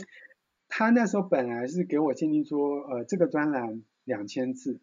[0.69, 4.81] 他那时候本来是给我建议说，呃，这个专栏两千字，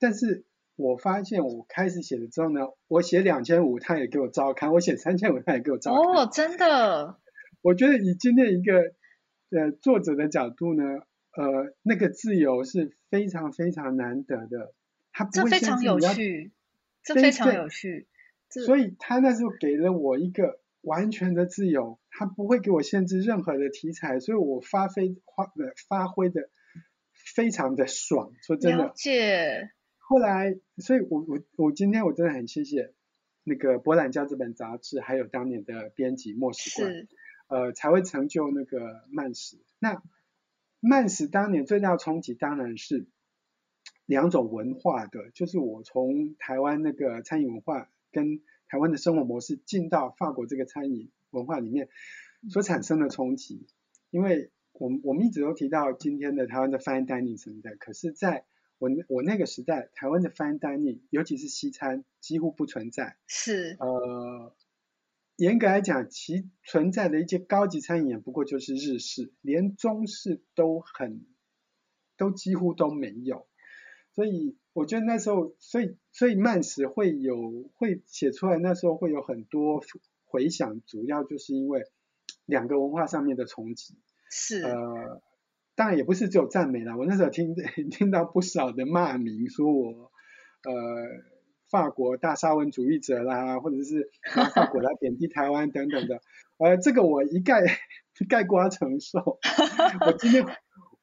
[0.00, 0.44] 但是
[0.74, 6.02] 我发现我开始写了之后呢，我写两千五，他也给我照看；我写三千五，他也给我照看。
[6.02, 7.20] 哦，真的。
[7.62, 8.92] 我觉得以今天一个
[9.50, 10.82] 呃作者的角度呢，
[11.36, 14.74] 呃，那个自由是非常非常难得的。
[15.12, 16.50] 他不会这非常有趣，
[17.02, 18.08] 这非常有趣。
[18.48, 26.50] 所以他那时候给了我一个完全的自由，他不会给我限制任何的题材，所以我发挥发呃发挥的
[27.34, 28.32] 非常的爽。
[28.42, 28.86] 说真的。
[28.86, 29.70] 了解。
[29.98, 32.92] 后来，所以我我我今天我真的很谢谢
[33.44, 37.06] 那个《博览家》这本杂志，还有当年的编辑莫时观，
[37.46, 39.58] 呃，才会成就那个慢史。
[39.78, 40.02] 那
[40.80, 43.06] 慢史当年最大的冲击当然是
[44.10, 51.88] 两种文化的，就是我从台湾那个餐饮文化跟台湾的生活模式进到法国这个餐饮文化里面
[52.48, 53.68] 所产生的冲击。
[54.10, 58.46] 因为我们我们一直都提到今天的台湾的 fine dining 什么的，可是，在
[58.78, 63.16] 我我那个时代，台湾的 fine dining，尤其是西餐，几乎不存在。
[63.28, 63.76] 是。
[63.78, 64.52] 呃，
[65.36, 71.24] 严格来讲，其存在的一些高级餐饮也不过就是日式，连中式都很，
[72.16, 73.46] 都几乎都没有。
[74.20, 77.34] 所以我觉得那时候，所以所以慢食会有
[77.76, 79.82] 会写出来，那时候会有很多
[80.26, 81.84] 回响，主要就是因为
[82.44, 83.96] 两个文化上面的冲击。
[84.30, 84.60] 是。
[84.62, 85.22] 呃。
[85.74, 87.54] 当然也不是只有赞美啦，我那时候听
[87.90, 90.12] 听到不少的骂名，说我
[90.64, 90.72] 呃
[91.70, 96.20] 法国大沙文主义者啦，或者是拿法国来 贬低台湾等等的，
[96.58, 97.62] 呃，这个我一概
[98.28, 99.38] 概括承受。
[100.04, 100.44] 我今天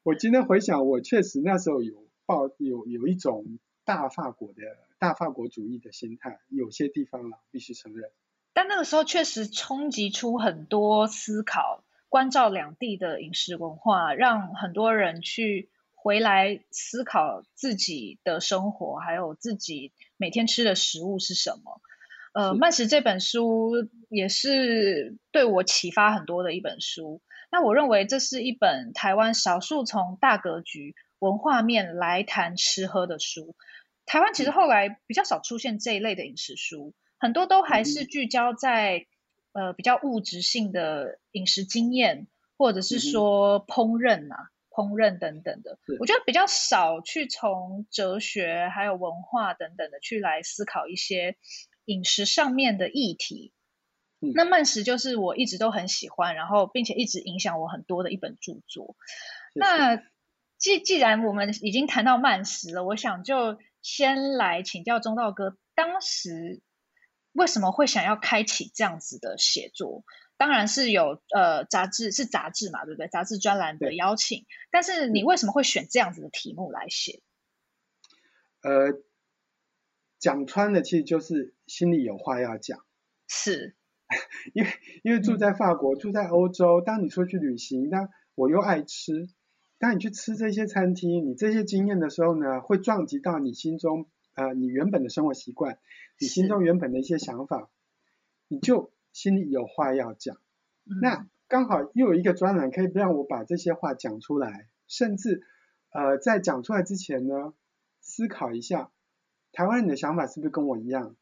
[0.04, 4.62] 我今天回想，我确实那时候有抱有有一种大法国的
[4.98, 8.10] 大法国主义的心态，有些地方啦必须承认。
[8.52, 11.82] 但那个时候确实冲击出很多思考。
[12.10, 21.82] 关照两地的饮食文化，让很多人去回来思考自己的生活，还有自己每天吃的食物是什么。
[22.32, 23.72] 呃，慢食这本书
[24.08, 27.20] 也是对我启发很多的一本书。
[27.50, 33.54] 那我认为这是一本台湾少数从大格局文化面来谈吃喝的书。
[34.06, 39.06] 台湾其实后来比较少出现这一类的饮食书，很多都还是聚焦在。
[39.52, 42.28] 呃，比较物质性的饮食经验，
[42.58, 51.36] 或者是说烹饪啊、嗯、烹饪等等的，我觉得比较少去从哲学还有文化等等的去来思考一些
[51.86, 53.52] 饮食上面的议题。
[54.20, 58.94] 嗯、那慢食就是我一直都很喜欢，然后并且一直影响我很多的一本著作。
[59.54, 60.00] 那
[60.58, 66.60] 既既然我们已经谈到慢食了，我想就先来请教中道哥，当时。
[67.32, 70.02] 为什么会想要开启这样子的写作？
[70.36, 73.06] 当然是有呃杂志是杂志嘛，对不对？
[73.06, 74.44] 杂志专栏的邀请。
[74.72, 77.20] 但是你为什么会选这样子的题目来写？
[78.62, 78.98] 呃，
[80.18, 82.84] 讲穿了，其实就是心里有话要讲。
[83.28, 83.76] 是，
[84.52, 84.70] 因为
[85.04, 89.28] 因为住在法国，嗯、住在欧洲，当你出去旅行，那我又爱吃，
[89.78, 94.06] 当你去吃这些餐厅，你这些经验的时候呢，会撞击到你心中。
[94.34, 95.80] 啊、呃，你原本的生活习惯，
[96.20, 97.68] 你心中原本的一些想法，
[98.46, 100.36] 你就心里有话要讲。
[100.84, 105.42] 嗯、那刚好又有一个专栏可以让我把这些话讲出来，甚至
[105.90, 107.52] 呃，在讲出来之前呢，
[108.00, 108.92] 思考一下，
[109.50, 111.16] 台湾人的想法是不是跟我一样？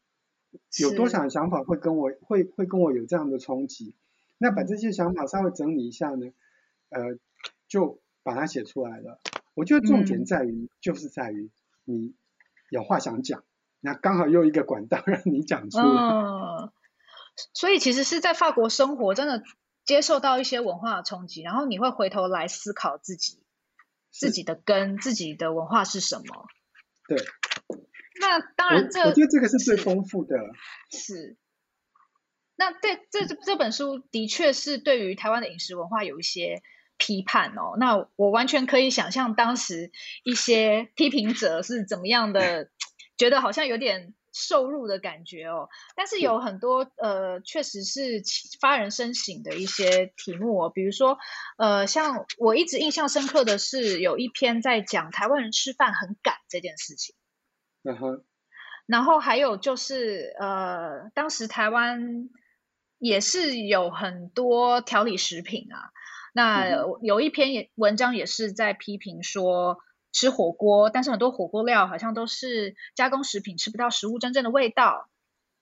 [0.79, 3.95] 有多少想法会跟我会会跟我有这样的冲击？
[4.37, 6.31] 那把这些想法稍微整理一下呢，
[6.89, 7.17] 呃，
[7.67, 9.21] 就把它写出来了。
[9.55, 11.49] 我觉得重点在于，嗯、就是在于
[11.85, 12.13] 你。
[12.69, 13.45] 有话想讲，
[13.79, 15.85] 那刚好又一个管道让你讲出来。
[15.85, 16.69] 嗯，
[17.53, 19.41] 所以其实是在法国生活，真的
[19.85, 23.41] 接受到一些文化的冲击，然后你会回头来思考自己
[24.11, 26.47] 自己的根，自己的文化是什么。
[27.07, 27.17] 对。
[28.19, 30.35] 那当然这，这我觉得这个是最丰富的。
[30.91, 31.15] 是。
[31.15, 31.37] 是
[32.57, 36.61] 那对这这本书的确是对于台湾的饮食文化有一些。
[36.97, 39.91] 批判哦，那我完全可以想象当时
[40.23, 42.69] 一些批评者是怎么样的，
[43.17, 45.69] 觉得好像有点受辱的感觉哦。
[45.95, 48.21] 但是有很多呃，确实是
[48.59, 51.17] 发人深省的一些题目哦，比如说
[51.57, 57.15] 呃，像我一直印象深刻的是有一篇在讲台湾人吃饭很赶这件事情。
[57.83, 58.23] 嗯哼。
[58.85, 62.29] 然后还有就是呃，当时台湾
[62.99, 65.91] 也是有很多调理食品啊。
[66.37, 69.79] 那有一篇也文章也是在批评说
[70.13, 75.09] 吃火锅，但是很多火锅料好像都是加工食品，吃不到食物真正的味道。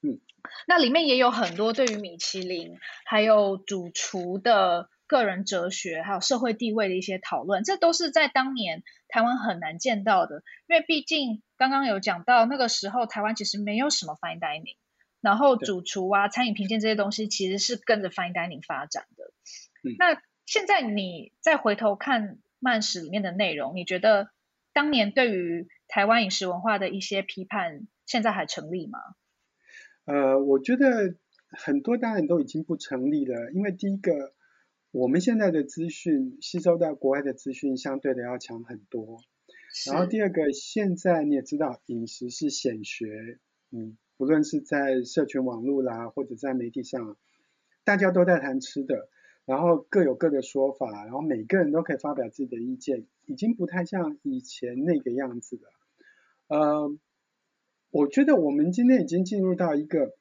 [0.02, 0.20] 嗯，
[0.68, 14.76] 那里面也有很多对于米其林还有主厨的个人哲学，还有社会地位的一些讨论，这都是在当年台湾很难见到的，因为毕竟刚刚有讲到那个时候，台湾其实没有什么 fine dining，
[15.22, 19.32] 然后主厨啊、餐饮评鉴这些东西其实是跟着 fine dining 发展的。
[19.86, 24.30] 嗯、那现在你再回头看慢食里面的内容，你觉得
[24.74, 29.00] 当年对于台湾饮食文化的一些批判，现在还成立吗？
[30.06, 31.16] 呃，我觉得
[31.50, 34.34] 很多当然都已经不成立了，因为第一个，
[34.92, 39.22] 我们现在的资讯吸收到国外的资讯相对的要强很多。
[39.88, 43.40] 然后第二个，现在你也知道，饮食是显学，
[43.72, 47.18] 嗯，不论是在社群网络啦，或者在媒体上，
[47.84, 49.10] 大家都在谈吃的，
[49.46, 55.72] 然后各有各的说法，然后每个人都可以发表自己的意见，已经不太像以前那个样子了。
[56.48, 56.98] 呃。
[57.92, 60.18] 我觉得我们今天已经进入到一个，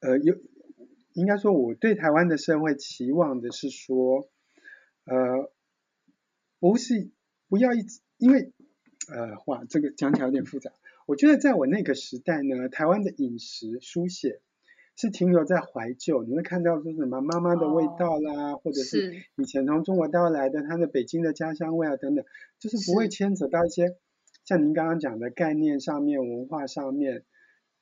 [0.00, 0.36] 呃，有
[1.14, 4.28] 应该说我对台湾的社会期望的是说，
[5.06, 5.50] 呃，
[6.60, 7.08] 不是
[7.48, 8.52] 不要一直因为，
[9.08, 10.70] 呃，哇，这个讲起来有点复杂。
[11.06, 14.42] 我觉得在我那个时代呢，台湾的饮食书写
[14.96, 22.24] 是停留在怀旧，你会看到说什么妈妈的味道啦，哦、或者是以前从中国带来的他的北京的家乡味啊等等，
[22.58, 23.96] 就是不会牵扯到一些。
[24.44, 27.24] 像您刚刚讲的概念上面、文化上面，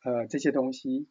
[0.04, 1.08] 呃，这些东西，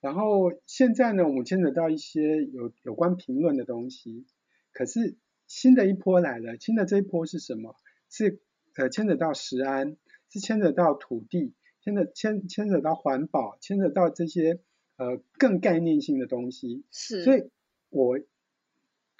[0.00, 4.26] 然后现在呢，我们牵扯到一些有有关评论的东西。
[4.72, 5.16] 可是
[5.48, 7.74] 新的一波来了，新的这一波是什么？
[8.08, 8.40] 是
[8.76, 9.96] 呃牵扯到食安，
[10.30, 14.60] 是牵扯到土地，牵扯牵牵扯到环保，牵扯到这些
[14.96, 16.84] 呃更概念性的东西。
[16.90, 17.24] 是。
[17.24, 17.50] 所以
[17.90, 18.18] 我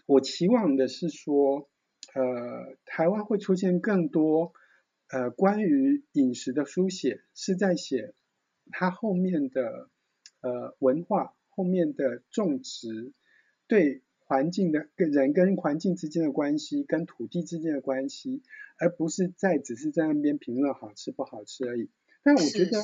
[0.07, 1.69] 我期望的是说，
[2.15, 4.53] 呃，台湾会出现更多。
[5.09, 8.15] 呃，关于饮食的书写是在写
[8.71, 9.91] 它后面的
[10.41, 13.13] 呃文化，后面的种植
[13.67, 18.43] 对环境的跟人跟环境之间的关系，跟土地之间的关系，
[18.79, 21.91] 而不是在只是在那边评论好吃不好吃而已。
[22.23, 22.83] 但我觉得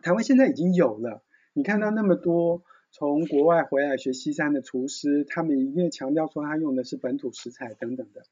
[0.00, 1.22] 台湾现在已经有了，
[1.52, 8.22] 你看到那么多从国外回来学西餐的厨师，他们一定强调说他用的是本土食材等等的。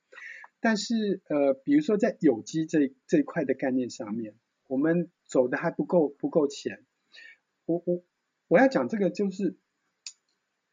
[0.61, 4.35] 但是呃，比如说在有机这这一块的概念上面，
[4.69, 6.85] 我们走的还不够不够前。
[7.67, 8.03] 我我
[8.49, 9.57] 我要讲这个就是，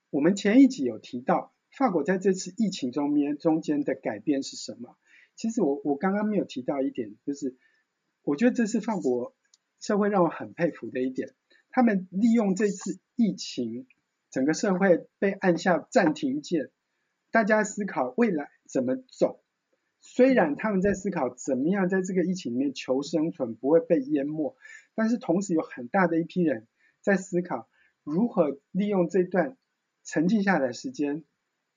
[0.10, 4.98] 我们前一集有提到法国在这次疫情中面中间的改变是什么？
[5.36, 7.56] 其实我我刚刚没有提到一点，就是
[8.24, 9.36] 我觉得这是法国
[9.80, 11.34] 社会让我很佩服的一点，
[11.74, 13.88] 他们利用这次疫情，
[14.30, 16.70] 整个社会被按下暂停键，
[17.32, 19.44] 大家思考未来怎么走。
[20.00, 24.56] 虽然他们在思考怎么样在这个疫情里面求生存，不会被淹没，
[24.94, 26.68] 但是同时有很大的一批人
[27.02, 27.68] 在思考
[28.04, 29.58] 如何利用这段
[30.04, 31.24] 沉静下来的时间，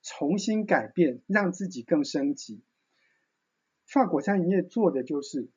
[0.03, 2.61] 重新改变，让自己更升级。
[3.87, 5.49] 法国餐饮业做的就是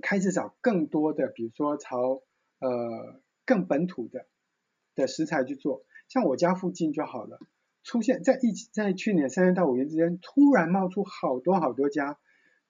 [0.00, 2.22] 开始找更多的，比如说朝
[2.60, 4.26] 呃更本土的
[4.94, 7.38] 的食材去做，像我家附近就好了。
[7.82, 12.18] 出现在一，在去年三月到五月之间，突然冒出好多好多家，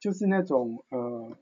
[0.01, 1.39] 就是那种呃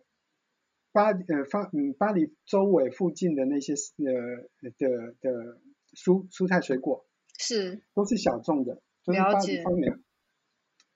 [0.92, 5.60] 巴呃发嗯巴黎周围附近的那些呃的的
[5.94, 7.06] 蔬蔬菜水果
[7.38, 10.02] 是都是小众的，都是巴黎方面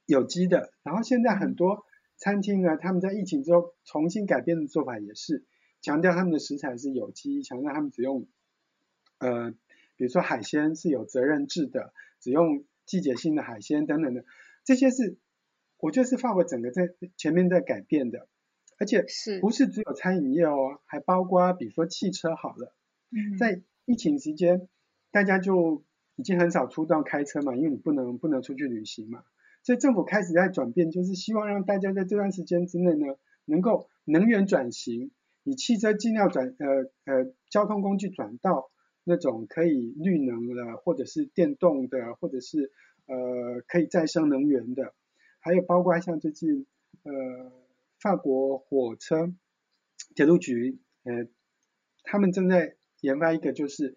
[0.05, 0.70] 有机的。
[0.83, 1.87] 然后现在很多
[2.18, 5.46] 餐厅呢，他们在疫情之后重新改变的做法也是
[5.87, 8.27] 强调他们的食材是有机，强调他们只用
[9.18, 9.53] 呃
[9.96, 11.92] 比如说海鲜是有责任制的。
[12.18, 14.25] 只用季节性的海鲜等等的，
[14.64, 15.18] 这些是
[15.79, 18.27] 我觉得是法国整个在前面在改变的，
[18.79, 19.38] 而且是。
[19.38, 22.75] 不是只有餐饮业哦，还包括比如说汽车好了，
[23.38, 24.66] 在疫情期间，
[25.12, 25.85] 大家就
[26.16, 29.22] 已经很少出动开车嘛，因为你不能不能出去旅行嘛，
[29.62, 35.12] 所以政府开始在转变，就是希望让大家在这段时间之内呢，能够能源转型，
[35.46, 36.66] 以汽车尽量转呃
[37.06, 38.70] 呃交通工具转到。
[39.09, 42.72] 那种可以绿能的，或者是电动的，或者是
[43.06, 44.94] 呃可以再生能源的，
[45.38, 46.66] 还有包括像最近
[47.04, 47.52] 呃
[48.00, 49.33] 法国火车
[50.16, 51.29] 铁路局呃
[52.02, 53.94] 他们正在研发一个就是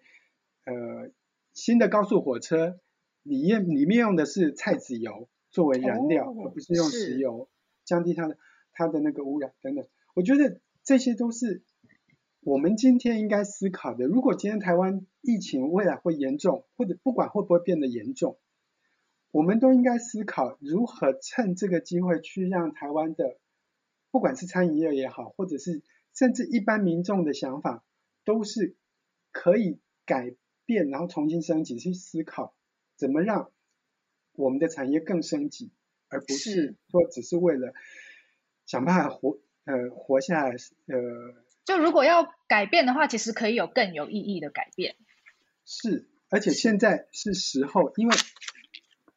[0.64, 1.10] 呃
[1.54, 2.78] 新的高速火车
[3.24, 7.48] 里面里面用的是菜籽油作为燃料，哦、而不是用石油，
[7.84, 8.38] 降低它的
[8.72, 9.84] 它的那个污染等等。
[10.14, 11.62] 我觉得这些都是。
[12.42, 18.38] 我们今天应该思考的，如果今天台湾疫情未来会严重，或者不管会不会变得严重，
[19.30, 23.36] 我们都应该思考如何趁这个机会去让台湾的，
[24.10, 25.82] 不管是餐饮业也好，或者是
[26.14, 27.84] 甚至一般民众的想法，
[28.24, 28.74] 都是
[29.32, 32.54] 可以改变，然后重新升级，去思考
[32.96, 33.50] 怎么让
[34.32, 35.72] 我们的产业更升级，
[36.08, 37.74] 而不是说只是为了
[38.64, 39.38] 想办法活。
[39.64, 40.56] 呃活下来，
[40.86, 41.34] 呃，
[41.64, 44.96] 就如果要改变的话，其实可以有更有意义的改变。
[45.64, 48.16] 是，而且现在是时候，因为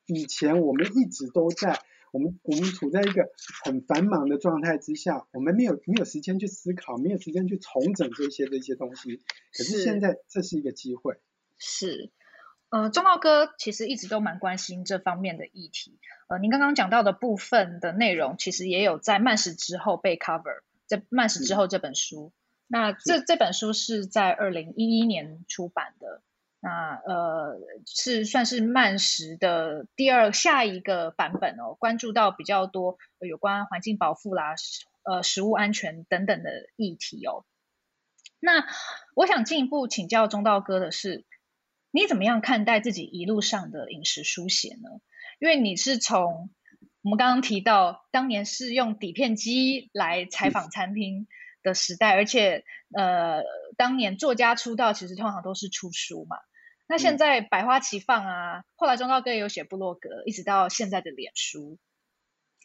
[0.06, 1.80] 以前我们一直都在。
[2.14, 3.32] 我们我们处在一个
[3.66, 9.20] 很繁忙的状态之下，我们没有没有时间去思考，没有时间去重整这些这些东西。
[9.52, 11.16] 可是现在这是一个机会。
[11.58, 12.12] 是，
[12.74, 16.00] 呃，中道哥其实一直都蛮关心这方面的议题。
[16.28, 22.34] 呃，您刚刚讲到的部分的内容，其实也有在慢食之后被 cover，在慢食之后这本书。
[22.66, 26.24] 那这这本书是在二零一一年出版的。
[26.62, 34.56] 那呃是算是慢食的第二下一个版本哦，关注到比较多有关环境保护啦、
[35.04, 37.46] 呃食物安全等等的议题哦。
[38.40, 38.66] 那
[39.14, 41.24] 我想进一步请教中道哥的是，
[41.96, 44.90] 你怎么样看待自己一路上的饮食书写呢？
[45.40, 46.50] 因为你是从
[47.04, 51.28] 我们刚刚提到当年是用底片机来采访餐厅
[51.62, 52.66] 的时代，而且
[52.98, 53.44] 呃
[53.78, 56.38] 当年作家出道其实通常都是出书嘛。
[56.88, 61.78] 那现在百花齐放啊，嗯、后来忠道哥也有写部落格，一直到现在的脸书。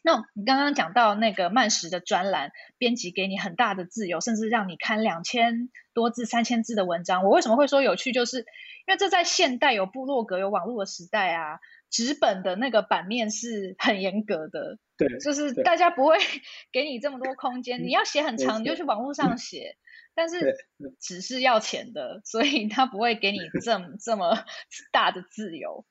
[0.03, 7.23] 那你刚刚讲到那个慢食的专栏，编辑给你很大的自由，甚至让你看两千多字、三千字的文章。
[7.23, 8.11] 我为什么会说有趣？
[8.11, 16.17] 就是因为这在现代有部落格、有网络的时代啊，纸本的那个版面是很严格的，对，就是大家不会
[16.71, 17.83] 给你这么多空间。
[17.83, 19.75] 你要写很长，你就去网络上写。
[20.15, 20.57] 但是
[20.99, 24.43] 只是要钱的，所以他不会给你这么这么
[24.91, 25.85] 大的自由。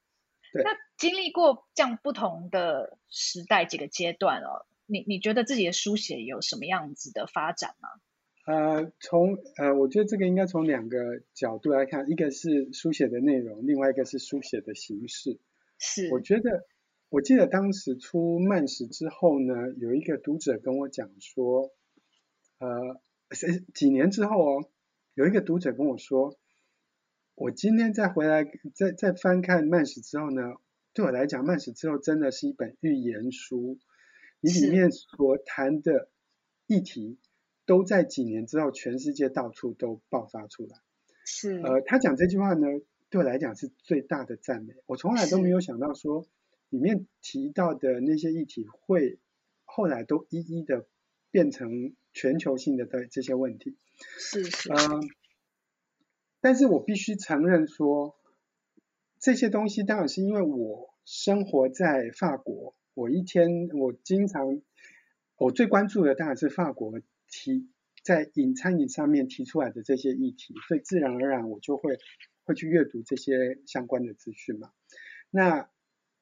[0.53, 0.62] 对。
[0.62, 7.88] 那经历过这样不同的时代几个阶段哦，你你觉得自己的书写有什么样子的发展吗？
[8.46, 10.99] 呃，从呃，我觉得这个应该从两个
[11.34, 15.38] 角度来看，一个是书写的内容，另外一个是书写的形式。
[15.78, 16.11] 是。
[16.12, 16.66] 我觉得，
[17.11, 21.70] 我记得当时出慢食之后呢，有一个读者跟我讲说，
[22.59, 23.01] 呃。
[23.30, 24.70] 是几年之后哦，
[25.12, 26.38] 有一个读者跟我说，
[27.39, 30.55] 我今天再回来再再翻看慢史之后呢，
[30.93, 33.78] 对我来讲，慢史之后真的是一本预言书。
[34.41, 36.09] 你里面所谈的
[36.66, 37.18] 议题，
[37.64, 40.78] 都在几年之后，全世界到处都爆发出来。
[41.24, 41.61] 是。
[41.61, 42.66] 呃，他讲这句话呢，
[43.09, 44.74] 对我来讲是最大的赞美。
[44.86, 46.26] 我从来都没有想到说，
[46.70, 49.18] 里面提到的那些议题会
[49.64, 50.86] 后来都一一的
[51.30, 51.95] 变成。
[52.14, 53.76] 全球性的的这些问题，
[54.18, 55.01] 是是，嗯、呃，
[56.41, 58.16] 但是我必须承认说，
[59.18, 64.61] 这些东西当然是因为我生活在法国，我一天我经常，
[65.36, 67.68] 我最关注的当然是法国提
[68.05, 71.99] 在饮餐饮上面提出来的这些议题，所以自然而然我就会
[72.45, 74.70] 会去阅读这些相关的资讯嘛。
[75.30, 75.68] 那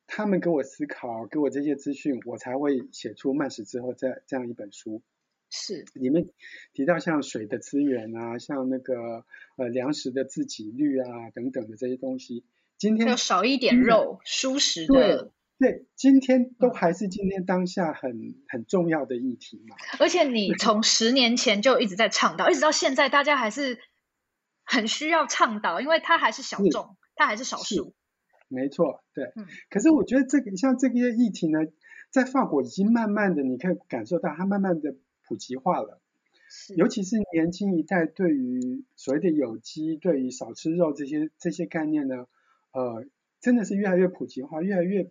[0.06, 5.02] 他们给我思考，给我这些资讯，我才会写出慢食之后这这样一本书。
[5.48, 6.28] 是，里面
[6.72, 9.24] 提到像水的资源啊，像那个
[9.56, 12.44] 呃粮食的自给率啊等等的这些东西，
[12.76, 19.76] 今天要少一点肉，蔬食的，对对，今天都还是今天当下很很重要的议题嘛。
[20.00, 23.78] 而且你从十年前就一直在倡导，一直到现在，大家还是
[24.64, 27.94] 很需要倡导，因为它还是小众，它还是少数。
[28.48, 29.26] 没错，对。
[29.36, 29.46] 嗯。
[29.70, 31.60] 可是我觉得这个像这个议题呢，
[32.10, 34.96] 在法国已经慢慢的，你可以感受到它慢慢的。
[35.26, 36.00] 普及化了，
[36.76, 42.28] 尤其是年轻一代对于所谓的有机、对于少吃肉这些这些概念呢，
[42.72, 43.04] 呃，
[43.40, 45.10] 真的是越来越普及化，越来越，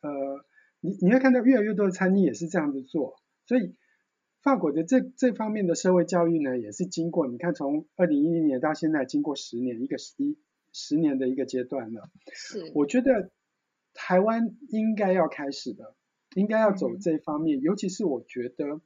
[0.00, 0.44] 呃，
[0.80, 3.16] 你你会看到越来越多的餐厅也是这样子做，
[3.46, 3.74] 所以
[4.40, 10.38] 法国的这这方面的社会教育呢，也是经过你看从二零一零年到现在，经过十年一个十一
[10.72, 13.30] 十年的一个阶段了，是，我觉得
[13.92, 15.96] 台湾应该要开始的，
[16.36, 18.80] 应该要走这方面，嗯、尤其是我觉得。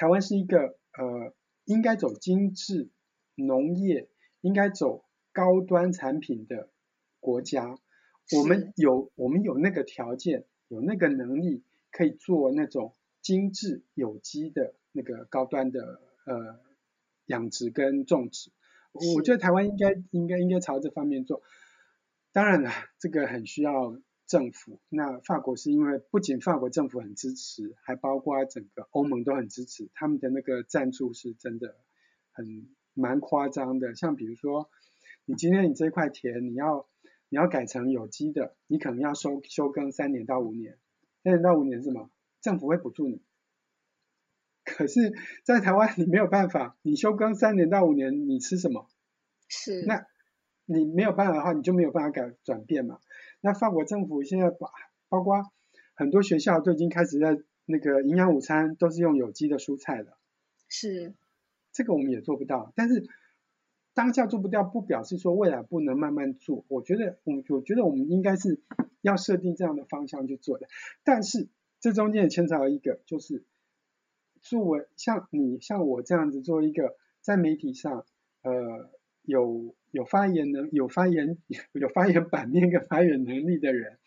[0.00, 1.34] 台湾是一个呃，
[1.66, 2.88] 应该走精致
[3.34, 4.08] 农业，
[4.40, 6.70] 应该走高端产品的
[7.20, 7.76] 国家。
[8.34, 16.58] 我们有我们有那个条件，有那个能力，可以做那种精致有机的那个高端的呃
[17.26, 18.52] 养殖跟种植。
[18.92, 21.42] 我觉得台湾应该应该应该朝这方面做。
[22.32, 23.98] 当然了，这个很需要。
[24.30, 31.74] 政府，那法国是因为不仅法国政府很支持，还包括整个欧盟都很支持，他们的那个赞助是真的
[32.30, 33.96] 很蛮夸张的。
[33.96, 34.70] 像比如说，
[35.24, 36.86] 你今天你这块田你要
[37.28, 40.78] 你要改成有机的，你可能要收休耕三年到五年，
[41.24, 42.08] 三年到五年是什么？
[42.40, 43.20] 政府会补助你。
[44.64, 45.12] 可是，
[45.42, 48.88] 在台湾你没有办法，你休耕三年到五年，你吃什么？
[49.48, 49.84] 是。
[49.86, 50.06] 那
[50.66, 53.00] 你没有办法的话，你就没有办法改转变嘛。
[53.40, 54.68] 那法国政府现在把
[55.08, 55.50] 包括
[55.94, 60.18] 很多学校都已经开始在那个营养午餐都是用有机的蔬菜了。
[60.68, 61.14] 是，
[61.72, 63.08] 这个我们也做不到，但是
[63.92, 66.64] 当下做不掉，不表示说未来不能慢慢做。
[66.68, 68.60] 我觉得，我我觉得我们应该是
[69.00, 70.68] 要设定这样的方向去做的。
[71.02, 71.48] 但是
[71.80, 73.44] 这中间也牵扯到一个，就是
[74.40, 78.06] 作为像你像我这样子做一个在媒体上，
[78.42, 78.90] 呃，
[79.22, 81.38] 有有发言能有发言
[81.72, 83.98] 有发言版面跟发言能力的人，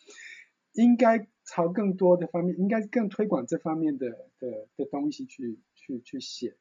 [0.74, 4.10] 应该朝更多的方面，应该更推广这方面的
[4.40, 5.60] 的的东西去。
[5.86, 6.56] 去去写，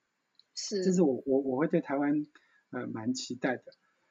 [0.53, 2.27] 是，这是我我我会对台湾
[2.73, 3.63] 呃蛮期待的。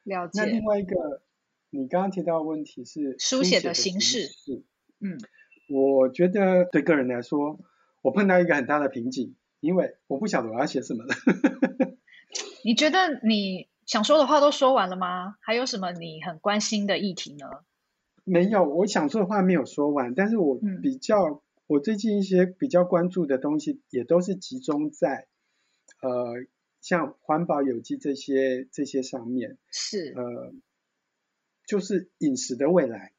[0.04, 0.40] 了解。
[0.40, 1.20] 那另外一个，
[1.68, 4.22] 你刚刚提到的问题是书写的形式。
[4.22, 4.62] 是
[5.00, 5.18] 嗯，
[5.68, 7.60] 我觉得对个人来说，
[8.00, 11.14] 我碰到一个很大的瓶颈，因为我不晓得我要写什么了。
[12.64, 15.36] 你觉得你想说的话都说完了吗？
[15.42, 17.46] 还有什么你很关心的议题呢？
[18.24, 21.22] 没有，我想说的话没有说完，但是我比较。
[21.24, 25.26] 嗯我最近一些比较关注的东西，也都是集中在，
[26.02, 26.34] 呃，
[26.82, 29.56] 像环保、有机这些这些上面。
[29.70, 30.12] 是。
[30.14, 30.52] 呃，
[31.66, 33.12] 就是饮食的未来。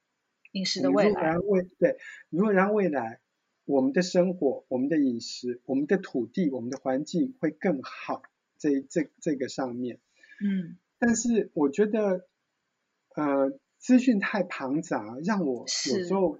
[0.51, 1.09] 饮食的未来。
[1.09, 1.97] 如果让未对，
[2.29, 3.21] 如果让未来
[3.65, 8.21] 我们的生活、我们的饮食、我们的土地、我们的环境会更好，
[8.59, 9.99] 这这这个上面。
[10.43, 10.77] 嗯。
[10.99, 12.27] 但是我觉得，
[13.15, 16.37] 呃，资讯太庞杂，让我有时候。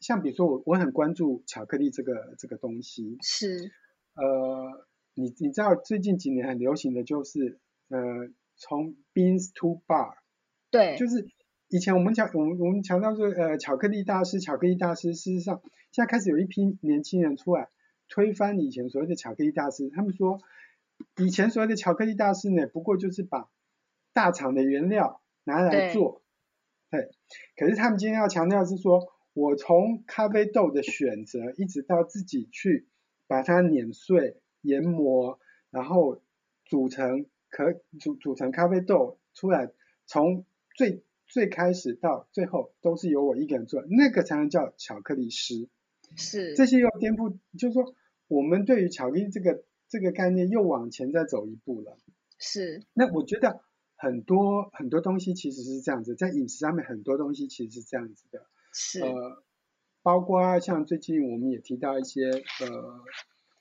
[0.00, 3.70] 像比如说我我很关注巧克力这个这个东西，是，
[4.14, 7.98] 呃，你你知道最近几年很流行的就是呃
[8.56, 10.14] 从 beans to bar，
[10.70, 11.28] 对，就是
[11.68, 15.60] 以前我们强我们我们强调说呃巧克力大师巧克力大师，事实上
[15.92, 17.68] 现在开始有一批年轻人出来
[18.08, 20.40] 推翻以前所谓的巧克力大师，他们说
[21.16, 23.48] 以前所谓的巧克力大师呢，不过就是把
[24.12, 26.22] 大厂的原料拿来做，
[26.90, 27.10] 对，对，
[27.56, 29.12] 可是他们今天要强调是说。
[29.32, 32.88] 我从咖啡豆的选择，一直到自己去
[33.28, 35.38] 把它碾碎、研磨，
[35.70, 36.20] 然后
[36.64, 39.70] 组成可组组成咖啡豆出来，
[40.04, 40.44] 从
[40.74, 45.68] 最最开始到最后都是由我一个人做，那个才能叫巧克力师。
[46.16, 47.94] 是这些要颠覆，就是说
[48.26, 51.98] 我们对于巧克力这个这个概念又往前再走一步了。
[52.38, 52.84] 是。
[52.94, 53.60] 那我觉得
[53.96, 58.46] 很多很多东西其实是这样子，在饮食上面很多东西其实是这样子的。
[58.72, 59.42] 是，呃，
[60.02, 63.04] 包括像最近我们也提到一些呃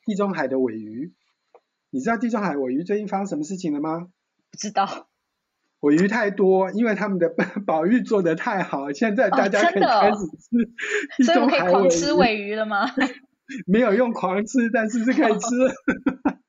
[0.05, 1.13] 地中海的尾鱼，
[1.89, 4.11] 你知道地中海尾鱼最近发生什么事情了吗？
[4.51, 5.09] 不知道。
[5.81, 7.33] 尾鱼太多，因为他们的
[7.65, 11.69] 保育做得太好，现在大家可以开始吃地中海尾鱼。
[11.69, 12.85] 哦，所以我可以狂吃鮪鱼了吗？
[13.65, 15.39] 没有用狂吃，但是是可以吃。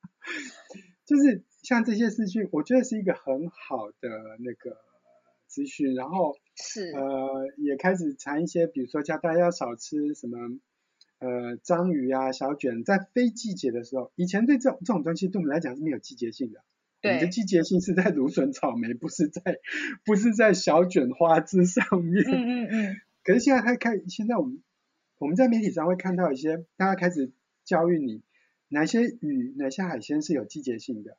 [1.05, 4.77] 就是像这些事情，我觉得是一个很好的那个。
[5.53, 10.37] 资讯，然后是呃也开始谈一些，比如说叫大家要少吃什么
[11.19, 16.63] 呃章鱼啊、小卷，在非季节的时候，以前对这种这种东西对我们来讲是没有季节性的，
[17.01, 19.41] 对，我们的季节性是在芦笋、草莓，不是在
[20.05, 22.23] 不是在小卷花枝上面。
[22.25, 22.95] 嗯嗯嗯。
[23.25, 24.63] 可是现在他开，现在我们
[25.21, 27.31] 我们在媒体上会看到一些，大家开始
[27.63, 28.23] 教育你
[28.69, 31.15] 哪些鱼、哪些海鲜是有季节性的，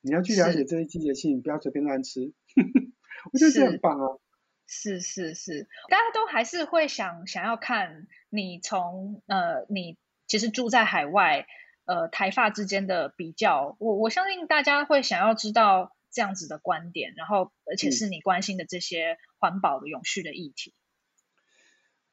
[0.00, 2.32] 你要去了解这些季节性，不要随便乱吃。
[3.32, 4.18] 我觉得这很棒啊！
[4.66, 11.46] 是是是，大家都还是会想想要看你从呃，你其实住在海外，
[11.84, 13.76] 呃，台发之间的比较。
[13.78, 20.74] 我我相信大家会想要知道这样子的观点，然后而且是你关心的这些环保的永续的议题。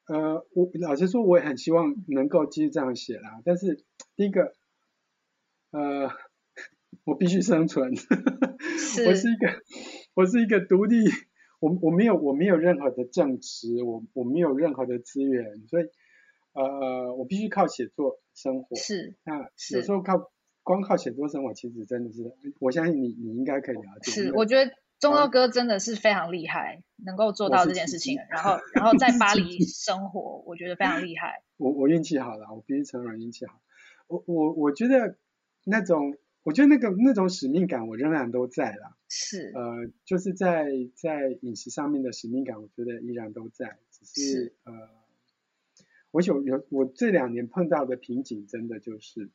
[0.08, 3.42] 呃，我老实说，我也很希望能够继续这样写啦。
[3.46, 3.84] 但是
[4.16, 4.54] 第一个，
[5.72, 6.10] 呃，
[7.06, 7.96] 我必须生存，
[8.78, 9.62] 是我是一个。
[10.14, 11.06] 我是一个独立，
[11.62, 15.86] 我我没有我没有任何的正职，我我没有任何的资源，所以
[16.52, 18.76] 呃我必须靠写作生活。
[18.76, 20.30] 是，那有时候靠
[20.64, 24.12] 光靠写作生活，其实真的是，我相信你你应该可以了解。
[24.12, 24.70] 是，我觉得
[25.02, 31.44] 忠孝哥真的是非常厉害，能够做到这件事情，然后然后在巴黎 生活，我觉得非常厉害。
[31.58, 33.60] 我我运气好了，我必须承认运气好。
[34.08, 35.18] 我我我觉得
[35.66, 36.18] 那种。
[36.44, 38.98] 我觉得那个那种使命感，我仍然都在啦。
[39.08, 39.52] 是。
[39.54, 43.78] 呃，就是在在饮食上面的使命感，我觉得依然都在。
[43.92, 44.74] 只是，是呃，
[46.10, 49.30] 我有有我这两年碰到的瓶颈，真的就是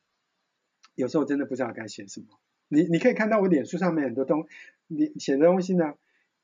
[0.95, 2.27] 有时候真的不知道该写什么。
[2.67, 4.47] 你你可以看到我脸书上面很多东，
[4.87, 5.93] 你写的东西呢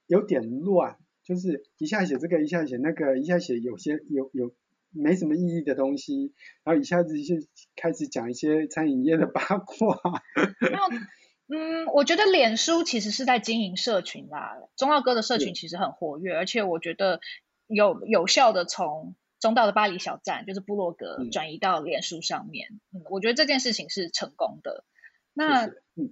[0.08, 4.54] 有点乱，就是一下写这个，一下写那个，一下写有些有有。
[4.96, 7.34] 没什么意义的东西，然后一下子就
[7.76, 10.00] 开始讲一些餐饮业的八卦。
[11.50, 14.56] 嗯，我觉得脸书其实是在经营社群啦。
[14.78, 17.22] 中道哥的社群其实很活跃，而且我觉得
[17.66, 22.68] 有有效的从中道的巴黎小站，就是部落格转移到脸书上面。
[23.10, 24.86] 我觉得这件事情是成功的。
[25.34, 25.70] 那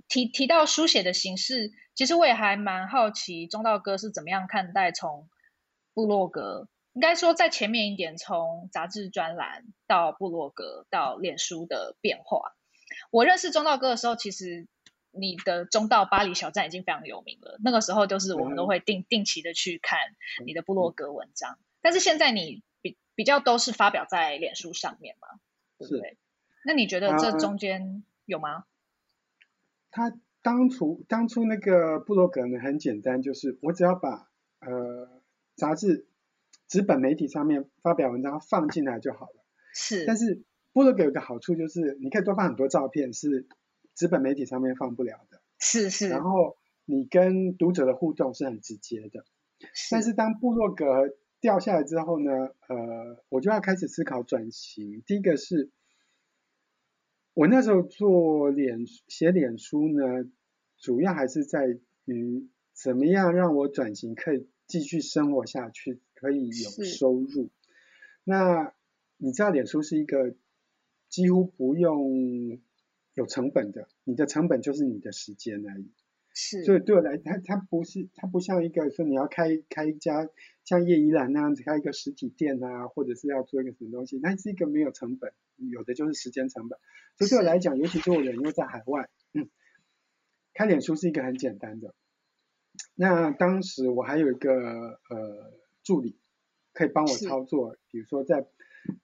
[0.07, 5.29] 提提到书写的形式，其实我也还蛮好奇，中道哥是怎么样看待从
[5.93, 12.55] 部落格，应该说在前面一点，从杂志专栏到部落格到脸书的变化。
[13.11, 14.67] 我认识中道哥的时候，其实
[15.11, 17.57] 你的中道巴黎小站已经非常有名了。
[17.63, 19.99] 那个时候，就是我们都会定定期的去看
[20.45, 21.57] 你的部落格文章。
[21.81, 25.27] 但是现在你比比较都是发表在脸书上面嘛，
[25.77, 26.17] 对不对？
[26.65, 28.65] 那你觉得这中间有吗？
[29.91, 34.29] 他当初当初那个部落格呢，很简单，就是我只要把
[34.59, 35.21] 呃
[35.55, 36.07] 杂志
[36.67, 39.45] 纸本媒体上面发表文章放进来就好了。
[39.73, 40.05] 是。
[40.05, 43.47] 但是部落格有个好处就是，你可以多放很多照片，是
[43.93, 45.41] 纸本媒体上面放不了的。
[45.59, 46.09] 是是。
[46.09, 49.25] 然后你跟读者的互动是很直接的。
[49.73, 49.89] 是。
[49.91, 52.31] 但是当部落格掉下来之后呢，
[52.67, 55.03] 呃，我就要开始思考转型。
[55.05, 55.69] 第一个是。
[57.33, 60.29] 我那时候做脸写脸书呢，
[60.77, 67.49] 主要还是在于怎么样让我转型可以继续生活下去，可以有收入。
[68.23, 68.73] 那
[69.17, 70.35] 你知道脸书是一个
[71.07, 72.59] 几乎不用
[73.13, 75.89] 有成本的，你的成本就是你的时间而已。
[76.33, 80.29] 是，所以对我来，它它不是，它不像一个说你要开开一家
[80.63, 85.33] 像叶怡兰那样子开一个实体店啊，或者是要做一个什么东西，那是一个没有成本，
[85.69, 86.79] 有的就是时间成本。
[87.17, 89.49] 所以对我来讲，尤其是我人又在海外，嗯，
[90.53, 91.93] 开脸书是一个很简单的。
[92.95, 95.53] 那当时我还有一个呃
[95.83, 96.17] 助理
[96.73, 98.47] 可以帮我操作，比如说在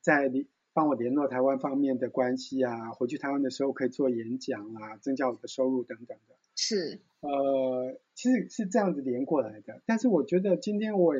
[0.02, 0.48] 在你。
[0.74, 6.36] 帮我联络台湾方面的关系啊，回去台湾的时候可以做演讲啊，增加我的收入等等的。
[6.56, 9.82] 是，呃，其实是这样子连过来的。
[9.88, 11.16] 但是我觉得今天我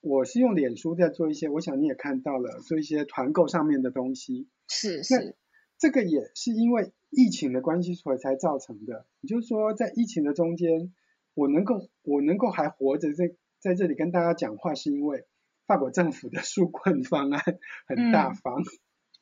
[0.00, 4.48] 我是用脸书在做一些，我想你也看到了，做一些团购上面的东西。
[4.68, 5.36] 是是，
[5.78, 9.06] 这个也是因为疫情的关系所以才造成的。
[9.20, 10.92] 也就是说，在疫情的中间，
[11.34, 15.26] 我能够我能够还活着在在这里跟大家讲话，是因为
[15.66, 17.42] 法国政府的纾困方案
[17.86, 18.60] 很大方。
[18.60, 18.64] 嗯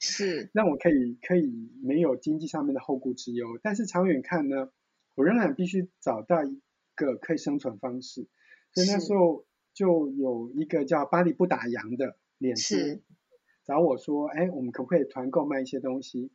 [0.04, 4.68] 是，让我可以可以没有经济上面的后顾之忧，但是长远看呢，
[5.14, 6.60] 我仍然必须找到一
[6.96, 8.26] 个可以生存方式，
[8.74, 12.74] 所以那时候就有一个叫巴黎不打烊的脸书
[13.72, 16.30] 找我说，哎，我们可不可以团购卖一些东西？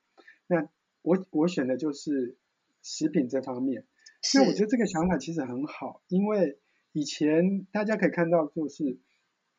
[0.47, 0.67] 那
[1.03, 2.35] 我我选的就是
[2.81, 3.85] 食品这方面，
[4.33, 6.57] 那我觉得这个想法其实很好，因为
[6.93, 8.97] 以前大家可以看到就是，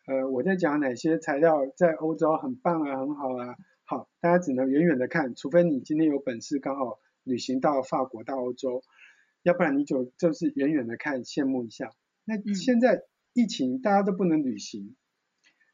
[0.08, 3.54] 呃，我在讲哪些材料在欧洲很棒啊，很好啊。
[3.84, 8.82] 好，大家只能远远的看，除非你今天有本事刚好旅行到法国到欧洲，
[9.44, 11.92] 要不然你就就是远远的看，羡慕一下。
[12.24, 13.04] 那现在
[13.34, 14.96] 疫情大家都不能旅行，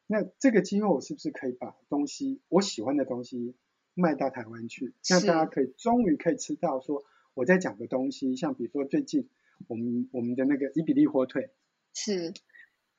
[0.06, 3.54] 那这个机会我是不是可以把东西我喜欢的东西
[3.94, 9.28] 卖到台湾去，让大家可以终于可以吃到说我在讲的东西，像比如说最近
[9.68, 11.50] 我们我们的那个伊比利火腿
[11.92, 12.32] 是。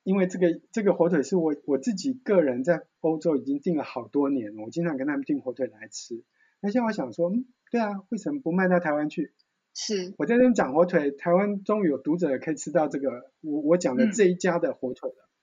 [0.03, 6.23] 因为这个这个火腿是我我自己个人在欧洲已经订了好多年了，我经常跟他们订火腿来吃。
[6.59, 9.33] 那现在我想说，嗯，对啊，为什么不卖到台湾去？
[9.73, 15.27] 是，我在这边讲火腿，台湾终于有读者可以吃到这个我我讲的这一家的火腿了。
[15.27, 15.33] 嗯。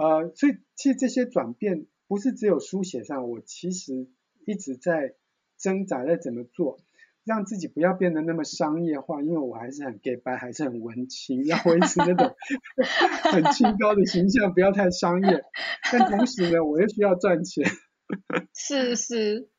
[0.00, 4.08] 呃，所以其实这些转变不是只有书写上，我其实
[4.46, 5.14] 一直在
[5.58, 6.78] 挣扎在怎么做。
[7.22, 12.34] 让自己不要变得那么商业化，因为我还是很 gay 白，还是很文青，要维持那种
[13.30, 15.44] 很清高的形象，不要太商业。
[15.92, 17.64] 但同时呢，我又需要赚钱。
[18.56, 19.50] 是是。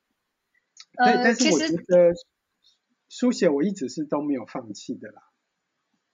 [0.98, 2.14] 呃，但是我觉得
[3.08, 5.22] 书写我一直是都没有放弃的啦。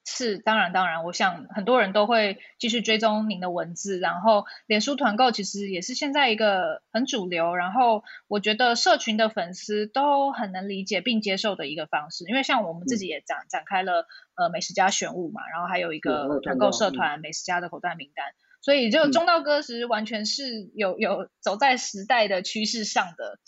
[0.10, 18.28] 是，当然当然，我想很多人都会继续追踪您的文字，然后脸书团购其实也是现在一个很主流，然后我觉得社群的粉丝都很能理解并接受的一个方式，因为像我们自己也展、嗯、展开了呃美食家选物嘛，然后还有一个团购社团、嗯、美食家的口袋名单，
[18.62, 23.40] 所以就中道哥实完全是有有走在时代的趋势上的。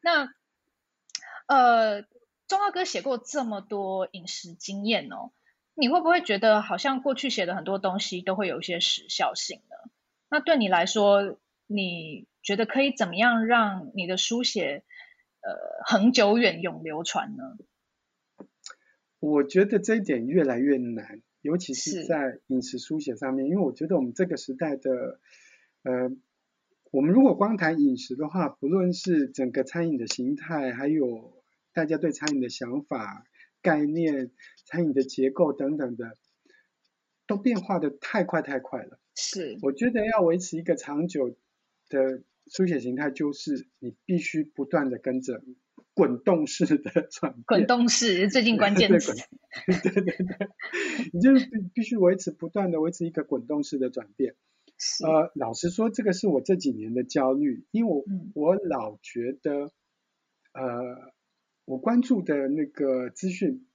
[0.00, 0.28] 那
[1.48, 2.02] 呃，
[2.46, 5.32] 中道哥写过这么多饮食经验哦。
[5.76, 9.90] 你会不会觉得好像过去写的很多东西都会有一些时效性呢？
[10.30, 14.84] 那对你来说，你觉得可以怎么样让你的书写
[15.40, 17.56] 呃恒久远永流传呢？
[19.18, 25.18] 我觉得这一点越来越难，尤其是在饮食书写上面，因为我觉得我们这个时代的
[25.82, 26.10] 呃，
[26.92, 33.26] 我们如果光谈饮食的话，不论是整个餐饮的形态，还有大家对餐饮的想法。
[33.64, 34.30] 概念、
[34.66, 36.18] 餐饮的结构等等的，
[37.26, 39.00] 都变化的太快太快了。
[39.16, 41.34] 是，我觉得要维持一个长久
[41.88, 45.42] 的书写形态就是你必须不断的跟着
[45.94, 47.44] 滚动式的转变。
[47.46, 49.14] 滚动式最近关键词。
[49.66, 50.48] 对对对，
[51.14, 54.34] 你就是必必须维持不断的维持一个滚动式的转变。
[55.06, 59.70] 呃，老实说，这个是我这几年的焦虑，因为我、嗯、我老觉得，
[60.52, 61.14] 呃，
[61.64, 63.66] 我关注的那个资讯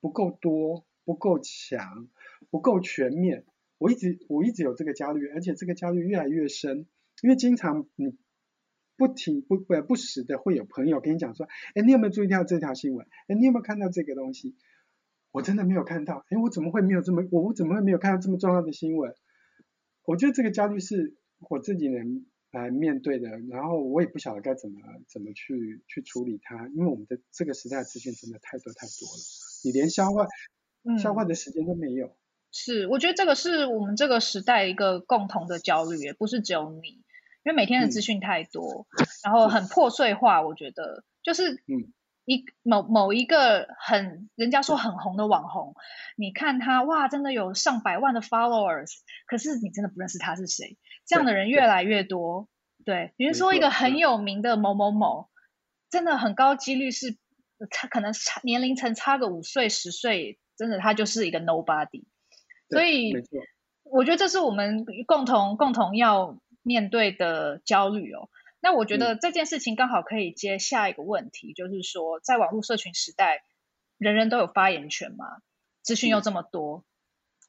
[0.00, 2.08] 不够多，不够强，
[2.50, 3.44] 不够全面。
[3.78, 6.86] 我一直我一直有这个焦虑，而且这个焦虑越来越深，
[7.22, 8.16] 因为经常你
[8.96, 13.06] 不停不不不时的会有朋友跟你讲说，哎，你有没有注意到这条新闻？
[13.28, 14.56] 哎，你有没有看到这个东西？
[15.30, 19.14] 我真的没有看到，哎，我怎么会没有这么我我怎么会没有看到这么重要的新闻？
[20.04, 21.14] 我觉得这个焦虑是
[21.48, 29.22] 我自己能来面对的，然后我也不晓得该怎么怎么去去处理它，因为我们的这个时代的资讯真的太多太多了，
[29.64, 30.26] 你连消化、
[30.84, 32.16] 嗯、消化的时间都没有。
[32.50, 40.42] 是，我觉得这个是我们这个时代一个共同的焦虑，也不是只有你，因为每天的资讯太多，嗯、然后很破碎化。
[40.42, 41.92] 我觉得就是嗯。
[42.30, 45.74] 一某某一个很人家说很红的网红，
[46.14, 50.76] 你看他哇，真的有上百万的 followers，可是你真的不认识他是谁。
[51.08, 52.48] 这样的人越来越多。
[52.84, 55.28] 对，对，比如说一个很有名的某某某，
[55.90, 57.16] 真的很高几率是
[57.70, 62.04] 他可能差年龄层差个五岁十岁，真的他就是一个 nobody。
[62.70, 63.14] 所以
[63.82, 68.28] 我觉得这是我们共同共同要面对的焦虑哦。
[68.60, 73.42] 那我觉得这件事情刚好可以接下一个问题，嗯、就是说，在网络社群时代，
[73.98, 75.24] 人人都有发言权嘛，
[75.82, 76.84] 资讯又这么多，嗯、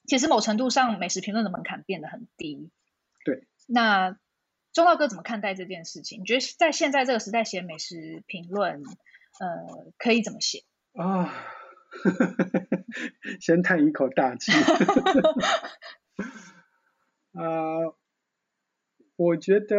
[0.07, 2.69] 其实某程度上，美食评论的门槛变得很低。
[3.71, 4.17] 那
[4.73, 6.21] 钟道哥怎么看待这件事情？
[6.21, 8.81] 你觉得在现在这个时代写美食评论，
[9.39, 10.63] 呃，可以怎么写？
[10.93, 11.31] 啊，
[13.39, 14.51] 先叹一口大气。
[17.33, 17.93] 啊、
[19.15, 19.75] 我觉得。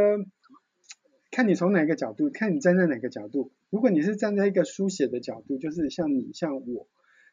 [1.32, 3.52] 看你从哪个角度，看你站在哪个角度。
[3.70, 6.88] 如果你是站在一个书写的角度，就是像你像我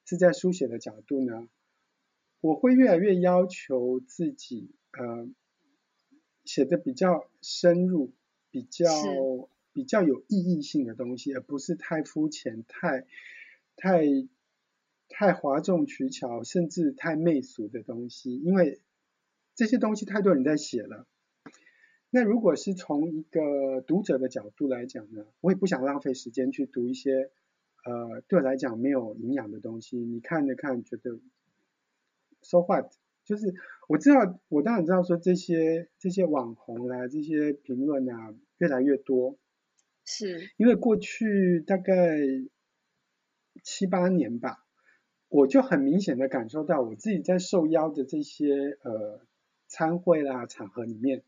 [0.05, 1.47] 是在书写的角度呢，
[2.39, 5.27] 我会越来越要求自己，呃，
[6.47, 8.13] 写的比较深入，
[8.49, 8.87] 比较
[9.73, 13.05] 比较有意义性的东西，而不是太肤浅、太
[13.75, 14.01] 太
[15.09, 18.81] 太哗众取巧，甚至太媚俗的东西，因为
[19.53, 21.05] 这些东西太多人在写了。
[22.09, 27.29] 那如果是从一个读者的角度来讲呢，我也不想浪费时间去读一些，
[27.83, 29.97] 呃，对我来讲没有营养的东西。
[29.97, 31.19] 你看着看，觉得
[32.41, 32.91] so what？
[33.27, 33.53] 就是
[33.89, 39.37] 我知道，我当然知道说这些这些网红啦，这些评论啊，越来越多。
[40.05, 40.49] 是。
[40.55, 42.17] 因为过去大概
[43.61, 44.65] 七八年吧，
[45.27, 49.21] 我就很明显的感受到，我自己在受邀的这些呃
[49.67, 51.23] 参会啦场合里面。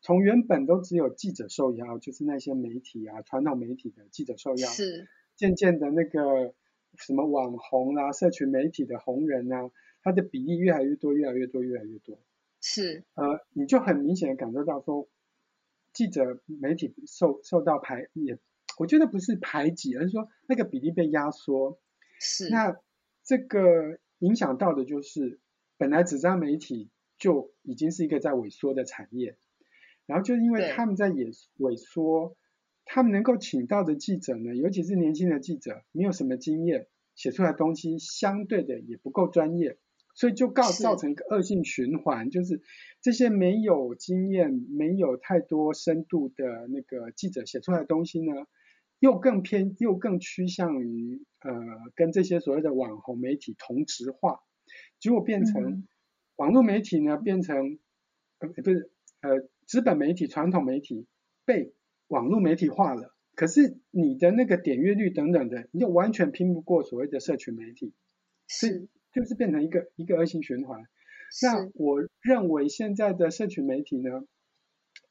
[0.00, 6.54] 从原本都只有记者受邀，就是那些媒体啊，传统媒体的记者受邀，是渐渐的那个
[6.96, 9.70] 什么网红啊，社群媒体的红人啊，
[10.08, 12.18] 它的比例越来越多，越来越多，越来越多。
[12.60, 15.08] 是呃，你就很明显的感受到说，
[15.92, 18.38] 记者媒体受受到排也，
[18.78, 21.78] 我觉得不是排挤，而是说那个比例被压缩。
[22.18, 22.76] 是那
[23.22, 25.38] 这个影响到的就是，
[25.76, 29.36] 本来纸张媒体就已经是一个在萎缩的产业。
[30.06, 31.26] 然后就因为他们在也
[31.58, 32.36] 萎缩，
[32.86, 39.76] 他们能够请到的记者呢，尤其是年轻的记者，没有什么经验，写出来的东西相对的也不够专业，
[40.18, 42.60] 所以就告造成一个恶性循环，就是
[43.00, 48.32] 这些没有经验、没有太多深度的那个记者写出来的东西呢，
[48.98, 51.52] 又更偏又更趋向于呃
[51.94, 54.40] 跟这些所谓的网红媒体同质化，
[54.98, 55.86] 结果变成
[56.34, 57.78] 网络媒体呢变成
[58.40, 58.90] 呃不是
[59.20, 59.48] 呃。
[59.68, 61.06] 资本媒体、传统媒体
[61.44, 61.74] 被
[62.06, 67.92] 网络媒体化了，可是你的那个点阅率等等的，你就完全拼不过所谓的社群媒体，
[68.46, 68.88] 是
[69.18, 70.86] 就是变成一个一个恶性循环。
[71.42, 74.24] 那我认为现在的社群媒体呢，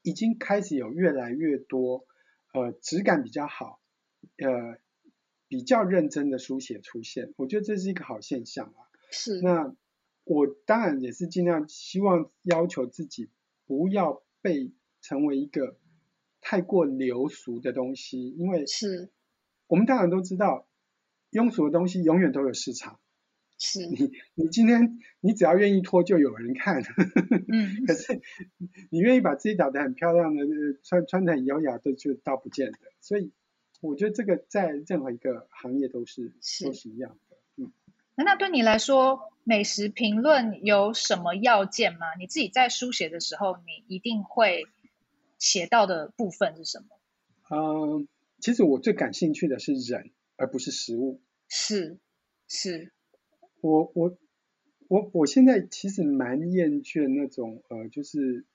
[0.02, 2.06] 已经开始有越来越多
[2.52, 3.80] 呃质感比较好、
[4.38, 4.78] 呃
[5.48, 8.80] 比较认真的书写出现，我觉得这是一个好现象啊。
[9.10, 9.40] 是。
[9.42, 9.74] 那
[10.24, 13.28] 我当然也是尽量希望要求自己
[13.66, 14.22] 不要。
[14.40, 14.70] 被
[15.02, 15.76] 成为一个
[16.40, 19.10] 太过流俗的东西，因为是
[19.66, 20.68] 我们当然都知道，
[21.32, 23.00] 庸俗的东西永远都有市场。
[23.58, 26.82] 是你，你今天你只要愿意脱，就有人看。
[27.48, 28.20] 嗯， 可是
[28.90, 30.44] 你愿意把自己打得很漂亮的，
[30.84, 32.78] 穿穿得很优雅的，就倒不见得。
[33.00, 33.32] 所以
[33.80, 37.36] 我觉得这个在任何一个行业都是是都是一样的。
[37.56, 37.72] 嗯，
[38.16, 39.32] 那对你来说？
[39.44, 42.14] 美食评论有什么要件吗？
[42.18, 44.66] 你自己在书写的时候，你一定会
[45.38, 46.86] 写到的部分是什么？
[47.48, 48.06] 嗯、呃，
[48.40, 51.22] 其实我最感兴趣的是人，而不是食物。
[51.48, 51.98] 是，
[52.46, 52.92] 是。
[53.60, 54.16] 我我
[54.88, 58.46] 我我现在其实蛮厌倦那种呃，就是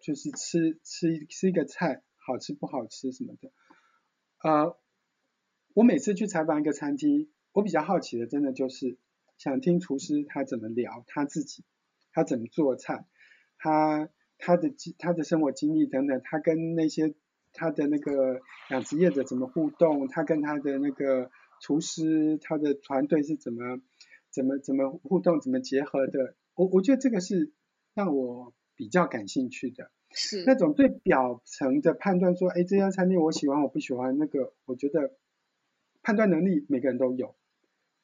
[0.00, 3.50] 就是吃吃吃一个菜好吃不好吃什么的。
[4.42, 4.76] 呃，
[5.74, 8.96] 我每次去采访一个餐厅，我比较好奇的，真的就是
[9.38, 11.64] 想听厨师他怎么聊他自己，
[12.12, 13.06] 他怎么做菜，
[13.58, 14.08] 他
[14.38, 17.14] 他的他的生活经历等等，他跟那些
[17.52, 23.80] 他的那个养殖业者怎么互动，他跟他的那个厨师他的团队是怎么
[24.32, 26.34] 怎么怎么互动，怎么结合的。
[26.54, 27.52] 我我觉得这个是
[27.94, 29.90] 让我比较感兴趣的。
[30.14, 35.14] 是那种最表层的判断，说，哎，这家餐厅我喜欢，我不喜欢，那个我觉得
[36.02, 37.34] 判断能力每个人都有。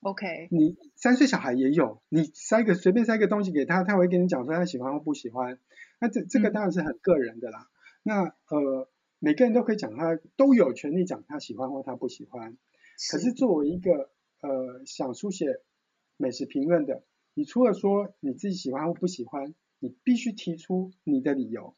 [0.00, 5.58] OK，你三岁小孩也有，你塞个随便塞个东西给他，他会跟你讲说他喜欢或不喜欢。
[6.00, 7.68] 那这这个当然是很个人的啦。
[7.68, 7.68] 嗯、
[8.04, 8.22] 那
[8.56, 12.56] 呃，每个人都可以讲他都有权利讲他喜欢或他不喜欢。
[12.96, 14.10] 是可是作为一个
[14.40, 15.60] 呃想书写
[16.18, 17.02] 美食评论的，
[17.32, 21.74] 你除了说你自己喜欢或不喜欢，你必须提出你的理由。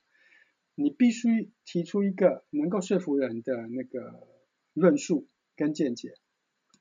[0.76, 4.26] 你必须提出一个能够说服人的那个
[4.72, 6.14] 论述跟见解，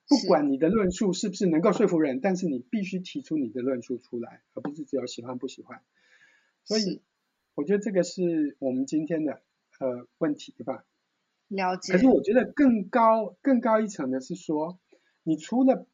[0.08, 5.82] 不管你的论述是不是能够说服人，但是你必须提出你的论述出来，而不是只有喜欢不喜欢。
[6.64, 7.02] 所以，
[7.56, 9.42] 我觉得这个是我们今天的
[9.82, 10.86] 呃问题，对吧？
[11.50, 11.92] 了解。
[11.92, 14.80] 可是我觉得更高更高一层的是说，
[15.24, 15.88] 你除了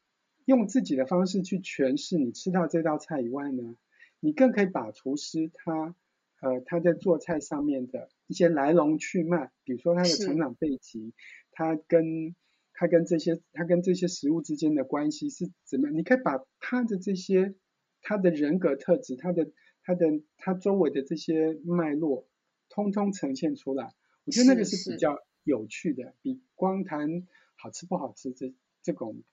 [0.46, 3.76] 用自己的方式去诠释你吃到这道菜以外呢，
[4.20, 5.96] 你更可以把厨师他。
[6.42, 11.14] 呃，他在做菜上面的一些来龙去脉，比如说他的成长背景，
[11.50, 12.36] 他跟
[12.74, 15.98] 他跟这些他跟这些食物之间的关系是怎么样？
[15.98, 17.56] 你可以把他的这些
[18.02, 19.50] 他的人格特质，他的
[19.82, 20.06] 他的
[20.38, 22.28] 他周围的这些脉络，
[22.70, 23.96] 通通呈现出来。
[24.26, 27.26] 我觉得那个是比较有趣的，比光谈
[27.56, 29.24] 好吃不好吃这这种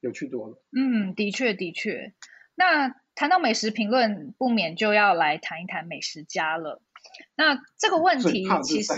[0.00, 0.62] 有趣多了。
[0.76, 2.12] 嗯，的确的确。
[2.54, 6.82] 那谈到美食评论，不免就要来谈一谈美食家了。
[7.36, 8.92] 那这个问题其实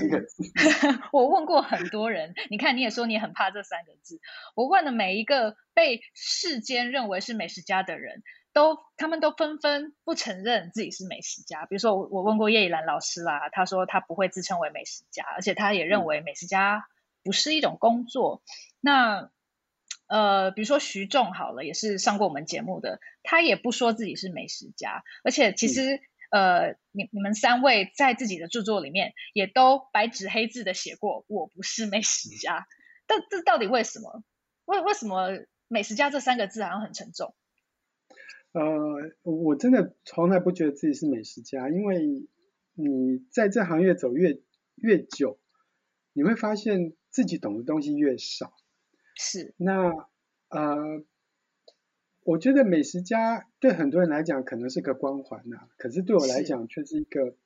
[1.12, 4.20] 我问过很多人，你看你也说你很怕这三个字。
[4.54, 8.22] 我问的每一个被世间认为是美食家的人
[8.52, 11.66] 都，他们都纷纷不承认自己是美食家。
[11.66, 16.86] 比如说我我问过叶以兰老师啦，他说他不会自称为美食家，而且他也认为美食家
[17.22, 18.42] 不是一种工作。
[18.80, 19.30] 那
[20.10, 26.00] 呃，比如说徐仲好了，也是上过我们节目的，他也不说自己是美食家，而且其实、
[26.30, 32.66] 嗯、呃，你你们三位在自己的著作里面也都白纸黑字的写过，我不是美食家。
[33.06, 34.24] 但这到底为什么？
[34.64, 35.28] 为为什么
[35.68, 37.36] 美食家这三个字好像很沉重？
[38.50, 38.64] 呃，
[39.22, 42.00] 我真的从来不觉得自己是美食家，因为
[42.74, 44.40] 你在这行业走越
[44.74, 45.38] 越久，
[46.12, 48.52] 你会发现自己懂的东西越少。
[49.22, 49.92] 是，那
[50.48, 51.04] 呃，
[52.22, 57.36] 我觉得美食家对很多人来讲可能是个光环呐、啊，可是对我来讲却是一个，是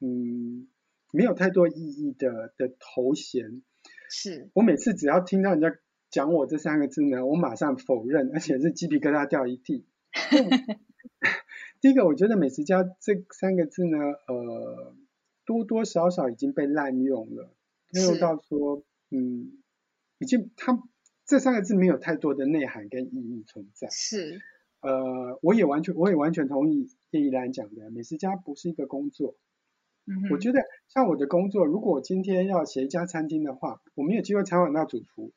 [0.00, 0.66] 嗯，
[1.12, 3.62] 没有太多意义的的头衔。
[4.10, 5.72] 是我每次只要听到人家
[6.10, 9.86] 讲我这三个字呢，我马上否认，而且是鸡皮疙瘩掉一地。
[11.80, 14.96] 第一个，我觉得美食家这三个字呢，呃，
[15.46, 17.54] 多多少少已经被滥用了，
[17.92, 19.59] 滥用到说，嗯。
[20.20, 20.78] 已经，他
[21.24, 23.88] 这三个字没有太多的内涵跟意义存在。
[23.88, 24.38] 是，
[24.80, 29.34] 呃，我也完全，我也完全同意叶一兰讲的，美食家不是一个工作。
[30.04, 35.32] 嗯，我觉得像我的工作，如果我今天要写一家餐厅的话，我没有机会采访到主厨，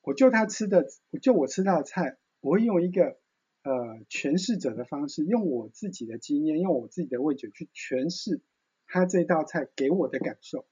[0.00, 0.86] 我就他吃的，
[1.20, 3.18] 就我吃到的菜，我会用一个
[3.62, 8.40] 呃诠释者的方式，用我自己的经验，用我自己的味觉去诠释
[8.86, 10.64] 他这道菜给我的感受，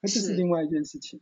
[0.00, 1.20] 那这是另外一件事情。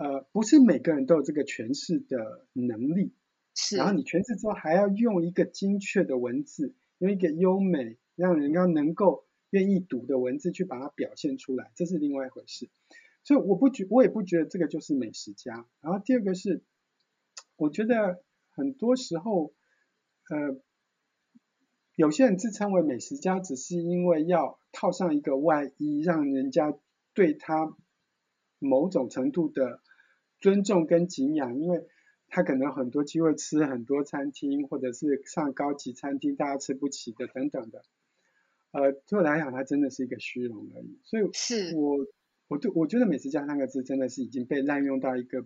[0.00, 3.12] 呃，不是每个人都有这个诠释的能力，
[3.54, 3.76] 是。
[3.76, 12.70] 然后你诠释之后还要用一个精确的文字，用一个优美让人家能够愿意读的文字去把它表现出来，这是另外一回事。
[13.24, 15.66] 所以我不觉，我也不觉得这个就是美食家。
[15.82, 16.62] 然后第二个是，
[17.56, 19.52] 我觉得很多时候，
[20.30, 20.58] 呃，
[21.94, 26.74] 有些人自称为美食家，只是因为要套上一个外衣，让人家
[27.12, 27.76] 对他
[28.58, 29.82] 某种程度的。
[30.40, 31.86] 尊重跟敬仰，因为
[32.28, 37.82] 他可能很多机会吃很多餐厅，或者是上高级餐厅，大家吃不起的等等的。
[38.72, 40.98] 呃，对我来讲，他真的是一个虚荣而已。
[41.04, 42.06] 所以，是我
[42.46, 45.44] 我对我觉得“美食家”三个字真的是已经被滥用到一个，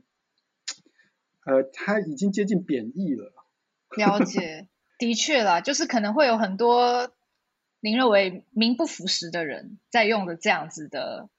[1.47, 3.32] 呃，他已经接近贬义了。
[3.97, 4.68] 了解，
[4.99, 7.11] 的确啦，就是可能会有很多
[7.80, 11.30] 您认为名不符实的人在用的这样子的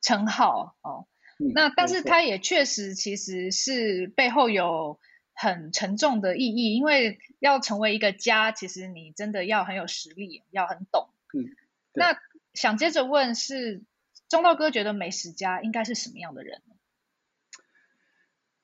[0.00, 1.06] 称号哦。
[1.42, 4.98] 嗯、那但是它也确实其实是背后有
[5.34, 11.08] 很沉重的意义，因为要成为一个家，其实你真的要很有实力，要很懂。
[11.34, 11.50] 嗯，
[11.94, 12.16] 那
[12.54, 13.82] 想接着问是，
[14.28, 16.62] 中道哥觉得美食家应该是什么样的人？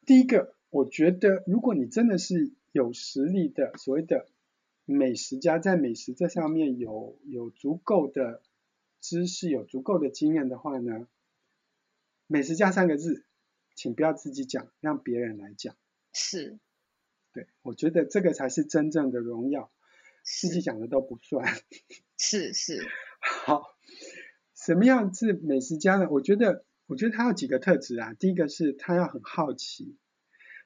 [0.06, 4.26] 第一个，我觉得如果你真的是有实力的所谓的
[4.84, 8.42] 美食家，在美食这上面有有足够的
[9.00, 11.06] 知识、有足够的经验的话呢，
[12.30, 13.24] 美食家三个字，
[13.74, 15.74] 请不要自己讲，让别人来讲。
[16.12, 16.58] 是，
[17.32, 19.72] 对，我觉得这个才是真正的荣耀，
[20.22, 21.46] 自己讲的都不算。
[22.18, 22.86] 是是。
[23.20, 23.62] 好，
[24.54, 26.06] 什么样是美食家呢？
[26.10, 28.12] 我觉得，我觉得他有几个特质啊。
[28.12, 29.96] 第一个是他要很好奇，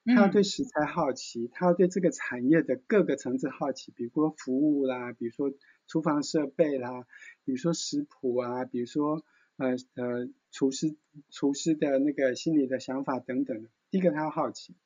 [0.05, 5.53] 他要对食材好奇，嗯、他要对这个产业的各个层次好奇，比如说服务啦，比如说
[5.87, 7.07] 厨房设备啦，
[7.45, 9.25] 比如说食谱啊，比如说
[9.59, 10.94] 呃呃厨师
[11.30, 13.66] 厨师的那个心理的想法等等。
[13.90, 14.76] 第一个他要好奇。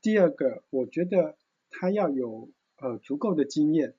[0.00, 1.36] 第二个，我觉得
[1.68, 3.94] 他要有呃足够的经验，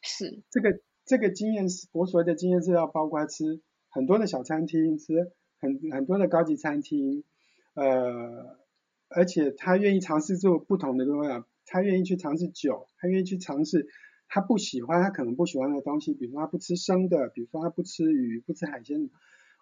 [0.00, 7.24] 是这个这个经验是我所谓的经验是要包括吃很多的小餐厅，吃很很多的高级餐厅，
[7.74, 8.58] 呃，
[9.08, 13.86] 而且他愿意尝试做不同的东西，他愿意去尝试酒，他愿意去尝试
[14.28, 19.10] 他不喜欢他可能不喜欢的东西，比如说他不吃生的，比如说他不吃鱼，不吃海鲜，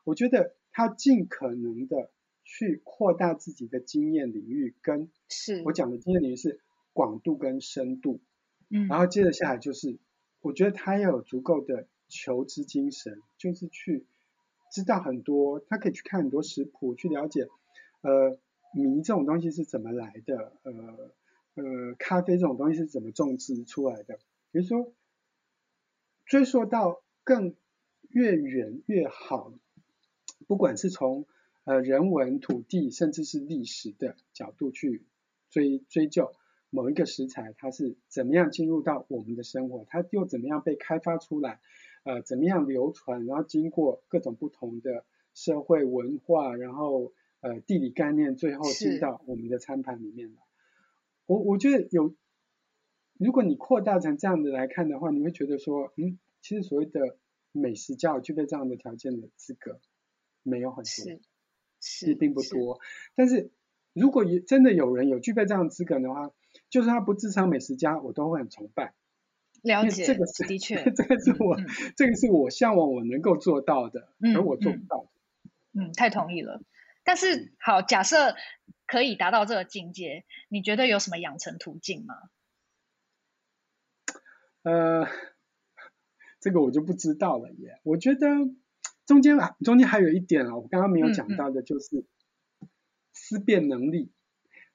[0.05, 2.11] 我觉得他尽可能的。
[2.45, 6.61] 去扩大自己的经验领域，跟是我讲的经验领域是
[6.93, 8.21] 广度跟深度，
[8.69, 9.97] 嗯，然后接着下来就是，
[10.41, 14.07] 我觉得他要有足够的求知精神，就是去
[14.73, 17.47] 知道很多，他可以去看很多食谱，去了解，
[18.01, 18.37] 呃，
[18.75, 20.73] 米这种东西是怎么来的，呃
[21.55, 24.19] 呃，咖啡这种东西是怎么种植出来的，
[24.51, 24.93] 比如说
[26.27, 27.55] 追溯到更
[28.09, 29.55] 越远越好，
[30.53, 31.25] 不管是从
[31.65, 35.07] 呃，人文、土地，甚至是历史的角度去
[35.49, 36.31] 追追究
[36.69, 41.59] 某一个食材，它是怎么样进入到我们的生活，它又怎么样被开发出来，
[42.05, 50.43] 呃，怎么样流传，然后经过各种不同的社会文化，然后呃地理概念，最后进到我们的餐盘里面来。
[51.25, 52.15] 我我觉得有，
[53.17, 57.17] 如果你扩大成这样的来看的话，你会觉得说，嗯，其实所谓的
[57.53, 59.81] 美食家具备这样的条件的资格
[60.43, 61.21] 没有很多。
[61.85, 62.79] 是并不多，
[63.17, 63.51] 但是
[63.93, 66.31] 如果也真的有人有具备这样的资格的话，
[66.71, 68.95] 就是他不自称美食家，我都会很崇拜。
[69.63, 71.67] 了解，这个是的确， 这个是我、嗯，
[71.97, 75.11] 这个是我向往我能够做到的，嗯、而我做不到的。
[75.73, 76.63] 嗯，太同意了。
[77.03, 78.37] 但是好，假设
[78.87, 82.15] 可以达到这个境界，你觉得有什么养成途径吗？
[84.63, 85.09] 呃，
[86.39, 87.81] 这个我就不知道了耶。
[87.83, 88.29] 我觉得。
[89.05, 92.05] 中间啊，中间还有一点啊，我刚刚没有讲到的，就是
[93.13, 94.11] 思辨能力。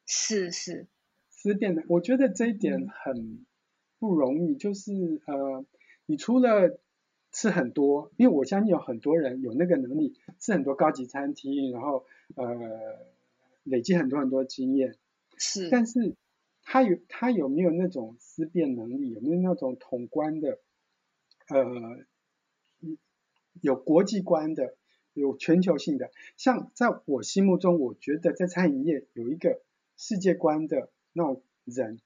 [0.06, 0.88] 是是，
[1.30, 3.46] 思辨的，我觉得这一点很
[4.00, 4.56] 不容易。
[4.56, 5.66] 就是呃，
[6.06, 6.80] 你除了
[7.32, 12.06] 吃很多，因为我相信有很多人有那个能力，吃很多高级餐厅，然后
[12.36, 13.06] 呃，
[13.64, 14.96] 累积很多很多经验。
[15.38, 16.16] 是，但是
[16.64, 19.14] 他有他有没有那种思辨能力？
[19.14, 20.60] 有没有那种统观的
[21.48, 21.66] 呃？
[23.62, 24.76] 有国际观的，
[25.14, 29.62] 有全球性的，像在我心目中，我觉得在餐饮业有一个
[29.95, 31.99] 世界观的那种人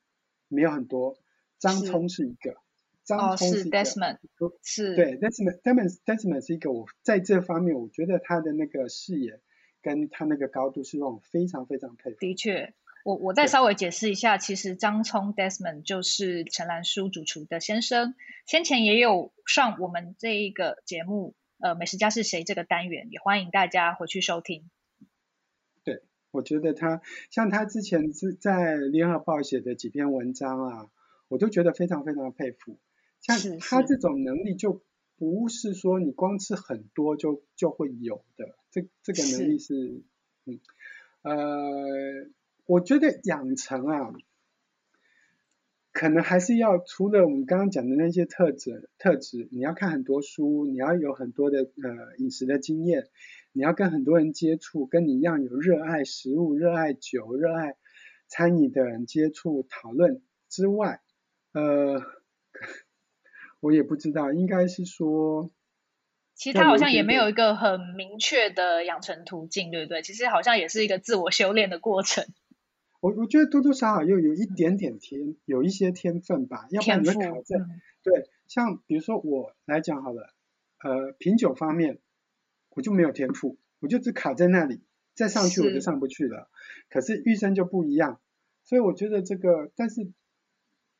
[0.47, 1.18] 没有很多。
[1.60, 2.56] 张聪是一个，
[3.04, 4.18] 张聪是 Desmond，
[4.64, 9.39] 是，对，Desmond，Desmond，Desmond 是一个，我在这方面，我觉得他的那个视野
[9.84, 12.18] 跟他那个高度是让我非常非常佩服。
[12.20, 12.74] 的确，
[13.06, 18.16] 我我再稍微解释一下，其实张聪 Desmond 就是陈兰书主厨的先生，
[18.47, 21.36] 先前也有上我们这一个节目。
[21.62, 22.43] 呃，美食家是谁？
[22.43, 24.70] 这个单元也欢迎大家回去收听。
[25.84, 26.01] 对，
[26.32, 30.89] 我觉得他像他之前是在联合报写的几篇文章啊，
[31.28, 32.78] 我都觉得非常非常佩服。
[33.20, 34.82] 像他这种能力，就
[35.18, 38.55] 不是说你光吃很多就就会有的。
[38.72, 40.01] 这这个能力是，是，
[40.45, 40.59] 嗯，
[41.22, 42.30] 呃，
[42.66, 44.14] 我觉得养成啊。
[45.92, 53.08] 可能还是要除了我们刚刚讲的那些特质，特质，你要看很多书，你要有很多的呃饮食的经验，
[53.52, 57.76] 你要跟很多人接触，跟你一样有热爱食物、热爱酒、热爱
[58.28, 61.02] 餐饮的人接触讨论之外，
[61.52, 62.02] 呃，
[63.60, 65.52] 我也不知道，应该是说，
[66.36, 70.02] 其实他好像也没有一个很明确的养成途径，对不对？
[70.02, 72.26] 其实好像也是一个自我修炼的过程。
[73.02, 77.58] 我我觉得多多少少又有一点点天，有一些天分吧，要不然你会卡在。
[78.04, 80.34] 对，像比如说我来讲好了，
[80.80, 81.99] 呃，品酒方面
[82.70, 84.82] 我就没有天赋，我就只卡在那里，
[85.16, 86.47] 再上去我就上不去了。
[86.47, 88.22] 是可是玉生就不一样，
[88.64, 90.12] 所以我觉得这个，但是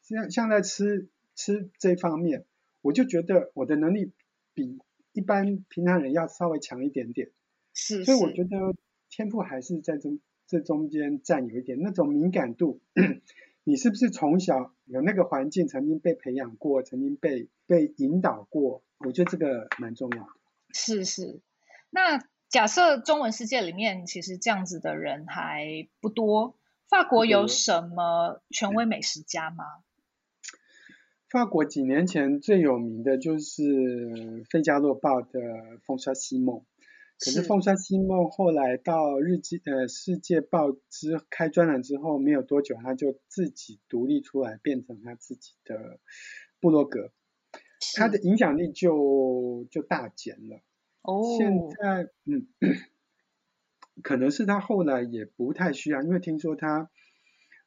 [0.02, 2.46] 像像在吃吃这方面，
[2.82, 4.12] 我就觉得我的能力
[4.56, 4.80] 比
[5.14, 7.30] 一般平常人要稍微强一点点。
[7.74, 8.74] 是，是，所以我觉得
[9.10, 10.20] 天赋还是在中
[10.52, 12.82] 这中间占有一点那种敏感度。
[13.64, 18.84] 你是不是从小有那个环境，曾经被培养过，曾经被被引导过？
[18.98, 20.30] 我觉得这个蛮重要的。
[20.74, 21.40] 是是，
[21.90, 26.58] 那假设中文世界里面其实这样子的人还不多。
[26.90, 29.64] 法国有什么权威美食家吗？
[31.30, 33.64] 法国几年前最有名的就是
[34.50, 36.66] 《费加罗报》的凤莎西梦。
[37.24, 46.00] 可是凤莎西梦后来到日记呃世界报之开专栏之后没有多久，他就自己独立出来，变成他自己的
[46.60, 47.12] 部落格，
[47.96, 50.62] 他的影响力就就大减了。
[51.04, 52.48] 哦，现在嗯，
[54.02, 56.90] 可能是他后来也不太需要，因为听说他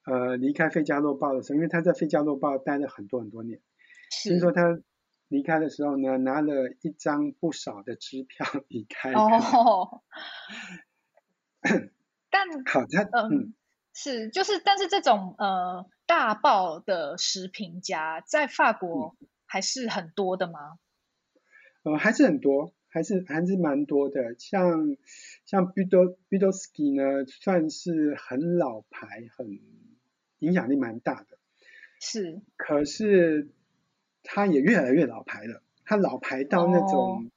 [0.04, 3.60] 呃离开费加洛报的时候，因为他在费加洛报待了很多很多年，
[4.24, 4.80] 听说他。
[5.34, 9.10] 离开的时候呢，拿了一张不少的支票离开。
[9.12, 10.02] 哦，
[12.30, 13.54] 但好，他嗯，嗯
[13.92, 20.78] 是就是，但是这种呃大爆的食品家在法国还是很多的吗？
[21.82, 24.36] 呃，还是很多，还是还是蛮多的。
[24.38, 24.96] 像
[25.44, 29.58] 像 Budo Budowski 呢，算是很老牌，很
[30.38, 31.38] 影响力蛮大的。
[31.98, 33.48] 是，可是。
[34.24, 37.30] 他也越来越老牌了，他老牌到那种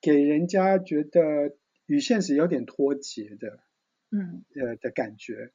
[0.00, 3.58] 给人家觉得与现实有点脱节的，
[4.10, 5.50] 嗯，呃的感觉。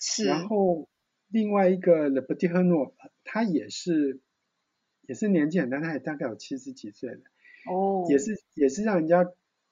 [0.00, 0.24] 是。
[0.24, 0.88] 然后
[1.28, 4.20] 另外一个 Le Petit Renaud，他也是
[5.02, 7.20] 也是年纪很大，他也大概有七十几岁了。
[7.70, 8.06] 哦。
[8.08, 9.30] 也是也是让人家，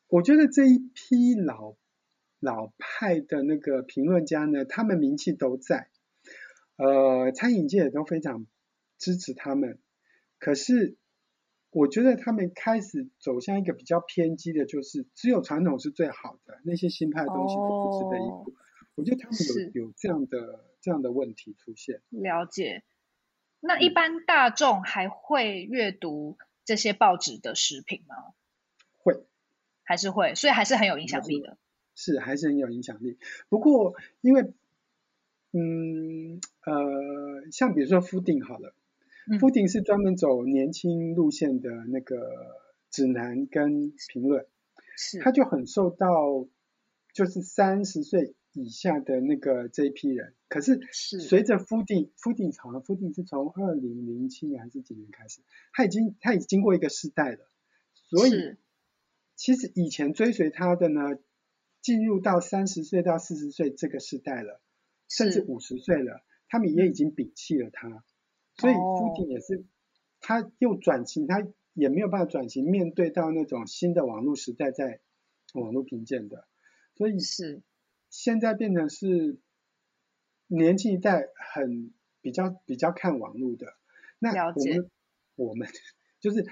[0.09, 1.77] 我觉得这一批老
[2.39, 5.89] 老派的那个评论家呢，他们名气都在，
[6.77, 8.47] 呃，餐饮界也都非常。
[9.03, 9.81] 支持他们，
[10.39, 10.97] 可是
[11.71, 18.55] 我觉得他们开始走向一个比较偏激的，就是只有传统是最好的，那些新派的东西都不值得一顾。
[18.95, 19.39] 我觉得他们
[19.75, 22.01] 有有这样的这样的问题出现。
[22.11, 22.85] 了解。
[23.59, 28.15] 那一般大众还会阅读这些报纸的食品吗？
[28.99, 29.25] 会，
[29.83, 31.59] 还是会，所以还是很有影响力的。
[31.97, 33.19] 是，还是很有影响力。
[33.49, 34.53] 不过因为，
[35.53, 38.75] 嗯呃，像比如说 Fooding 好了。
[39.39, 42.17] Fooding 是专门走年轻路线的那个
[42.91, 44.47] 指南跟评论，
[44.97, 46.49] 是，他就很受到
[47.15, 50.35] 就是三十岁以下的那个这一批人。
[50.49, 55.41] 可是随着 Fooding，Fooding 好像 Fooding 是从二零零七年还是几年开始，
[55.73, 57.49] 他已经他已经经过一个世代了，
[58.11, 58.57] 所以
[59.37, 61.17] 其实以前追随他的呢，
[61.81, 64.61] 进入到三十岁到四十岁这个世代了，
[65.09, 68.05] 甚至五十岁了，他们也已经摒弃了他。
[68.55, 69.65] 所以，Fooding 也是，
[70.21, 75.01] 他又转型，他也没有办法转型，面对到那种新的网络时代，在
[75.55, 76.47] 网络评鉴的，
[76.95, 77.63] 所以是
[78.11, 79.39] 现在变成是
[80.47, 83.75] 年轻一代很比较比较看网络的。
[84.19, 84.91] 那我们
[85.35, 85.67] 我们
[86.21, 86.47] 就是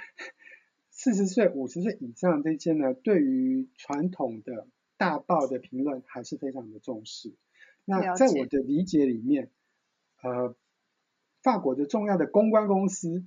[0.88, 4.66] 四十岁、五十岁以上这些呢，对于传统的
[4.96, 7.34] 大报的评论还是非常的重视。
[7.84, 9.50] 那在我的理解里面，
[10.22, 10.56] 呃。
[11.42, 13.26] 法国的重要的公关公司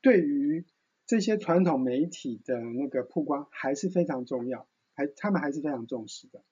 [0.00, 0.66] 对于
[1.06, 6.42] 这些传统媒体的那个曝光还是非常重要，还他们还是非常重视的。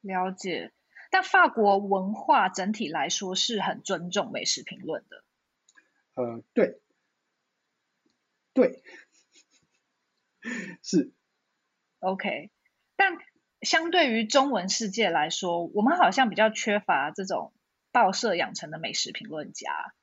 [0.00, 0.72] 了解，
[1.10, 5.24] 但法国文化整体来说是很尊重美食评论的。
[6.14, 6.80] 呃，对，
[8.52, 8.82] 对，
[10.82, 11.12] 是。
[12.00, 12.50] OK，
[12.94, 13.16] 但
[13.62, 17.52] 相对于中文世界来说，我们好像比较缺乏这种
[17.90, 19.94] 报社养成的美食评论家。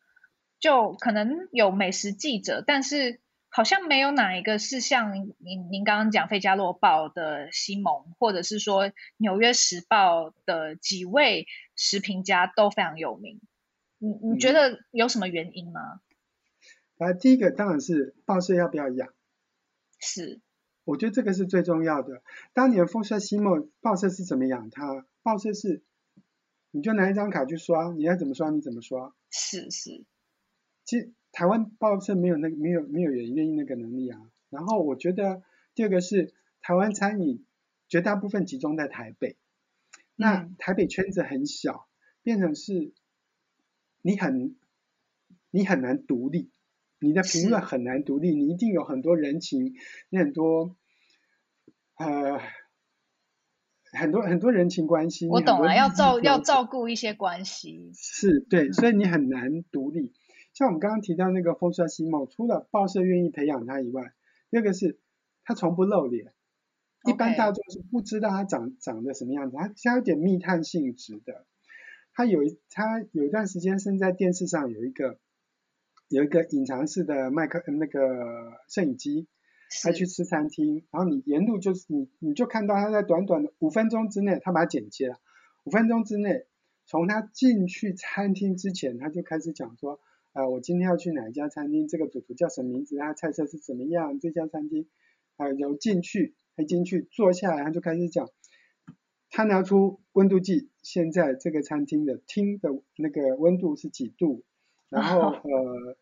[0.66, 3.20] 就可能有美食记者，但是
[3.50, 8.88] 好像没有哪一个是像您您刚刚讲《费加罗报》的西蒙，或者是说
[9.18, 13.40] 《纽约时报》的几位食评家都非常有名。
[14.00, 16.02] 你你觉得有什么原因吗？
[16.98, 19.10] 啊、嗯，第一个当然是报社要不要养。
[20.00, 20.42] 是，
[20.84, 22.24] 我觉得这个是最重要的。
[22.54, 25.06] 当年凤莎西蒙报社是怎么养他？
[25.22, 25.84] 报社是
[26.72, 29.14] 你就拿一张卡去刷，你要怎么刷你怎么刷。
[29.30, 30.04] 是是。
[30.86, 34.20] 其实台湾报社没有那个没有没有人愿意那个能力啊。
[34.49, 35.41] 然后我觉得
[35.74, 37.45] 第二个是台湾餐饮
[37.90, 39.36] 绝大部分集中在台北，
[40.16, 41.88] 那台北圈子很小，
[42.24, 42.94] 变成是
[44.02, 44.56] 你很
[45.52, 46.52] 你很难独立，
[46.99, 49.74] 你的评论很难独立，你一定有很多人情，
[50.10, 50.76] 你很多
[51.98, 52.40] 呃
[53.91, 55.28] 很多很多人情关系。
[55.28, 57.91] 我懂了，要照要照顾一些关系。
[57.94, 60.14] 是对，所以你很难独立。
[60.56, 64.14] 嗯、像我们刚刚提到那个风沙西蒙，除了报社愿意培养他以外，
[64.49, 64.98] 第二个是
[65.44, 66.34] 他从不露脸
[67.06, 71.45] 一般大众是不知道他长长得什么样子，他他有点密探性质的。
[72.14, 75.19] 他有一他有一段时间是在电视上有一个
[76.07, 79.27] 有一个隐藏式的麦克那个摄影机。
[79.84, 85.19] 他去吃餐厅，然后你沿路就是你，你就看到他在短短的五分钟之内，他把它剪接了。
[85.64, 86.45] 五分钟之内，
[86.86, 89.99] 从他进去餐厅之前，他就开始讲说，
[90.36, 94.86] 呃，我今天要去哪一家餐厅，这个主厨叫什么名字，他菜色是怎么样，这家餐厅，
[95.38, 98.30] 啊、然后进去，他进去坐下来，他就开始讲，
[99.30, 104.44] 他拿出温度计，现在这个餐厅的厅的那个温度是几度，
[104.90, 105.98] 然后 呃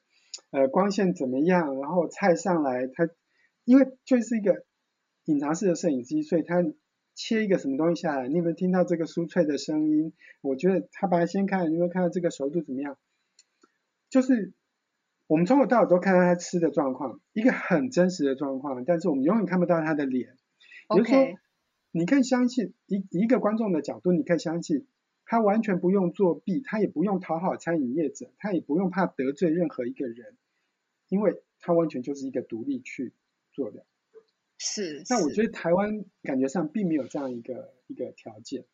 [0.50, 3.08] 呃光线怎么样，然后菜上来他。
[3.66, 4.66] 因为就是一个
[5.24, 6.62] 隐藏式的摄影机，所以他
[7.16, 10.12] 切一个什么东西下来，你有没有听到这个酥脆的声音？
[10.42, 12.98] 我觉得他把它先看，你有没有看到这个熟度怎么样？
[14.14, 14.54] 就是
[15.26, 20.38] 我们从头到尾都看到他吃的状况，一个很真实的状况，但是我们永远看不到他的脸。
[20.88, 21.38] 比如说，Okay.
[21.90, 24.86] 你可以相信一一个观众的角度，你可以相信
[25.26, 30.38] 他完全不用作弊，他也不用讨好餐饮业者，他也不用怕得罪任何一个人，
[31.10, 33.14] 因为他完全就是一个独立去。
[33.56, 33.86] 做的，
[34.58, 35.04] 是。
[35.12, 38.66] 那我觉得台湾感觉上并没有这样一个一个条件。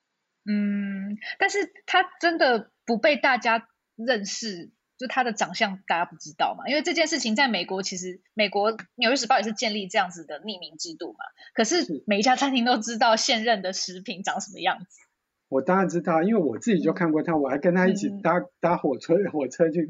[0.45, 3.67] 嗯，但是他真的不被大家
[3.97, 6.67] 认识，就他的长相大家不知道嘛？
[6.67, 11.19] 因为这件事情在美国，其实美国《纽约时报》也是建立这样子的匿名制度嘛。
[11.53, 14.99] 可是每一家餐厅都知道现任的食品长什么样子。
[15.47, 19.87] 我当然知道，因为我自己就看过他，嗯、我还跟他一起搭、嗯、搭火车火车去。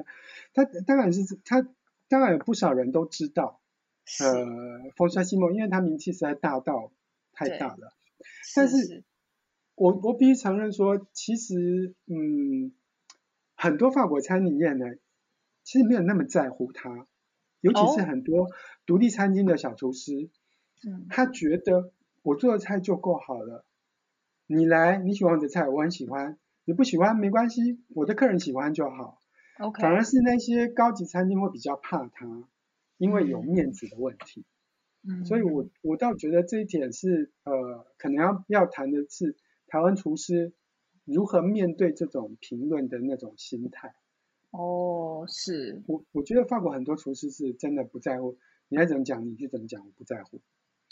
[0.53, 1.68] 他当然是他，
[2.07, 3.60] 当然有不少人都知道。
[4.22, 6.91] 呃，风沙西蒙，因为他名气实在大到
[7.34, 7.94] 太大了。
[8.56, 9.03] 但是
[9.76, 12.72] 我我必须承认说，其实嗯，
[13.60, 14.86] 很多法国餐饮业呢，
[15.64, 17.06] 其实没有那么在乎他，
[17.60, 18.48] 尤其是很多
[18.86, 20.30] 独立餐厅的小厨师，
[20.88, 21.91] 哦、他觉得
[22.23, 23.65] 我做的菜就够好了，
[24.48, 29.19] 你来你喜欢我的菜，我很喜欢，你不喜欢没关系，我的客人喜欢就好。
[29.60, 29.81] Okay.
[29.81, 32.48] 反而是那些高级餐厅会比较怕他。
[32.98, 34.44] 因为有面子的问题，
[35.07, 39.38] 嗯，所以我我倒觉得这一点是呃，可能要要谈的是
[39.68, 40.52] 台湾厨师
[41.14, 43.95] 如何面对这种评论的那种心态。
[44.52, 48.38] 哦，是我我觉得法国很多厨师是真的不在乎，
[48.68, 50.41] 你爱怎么讲你就怎么讲，我不在乎。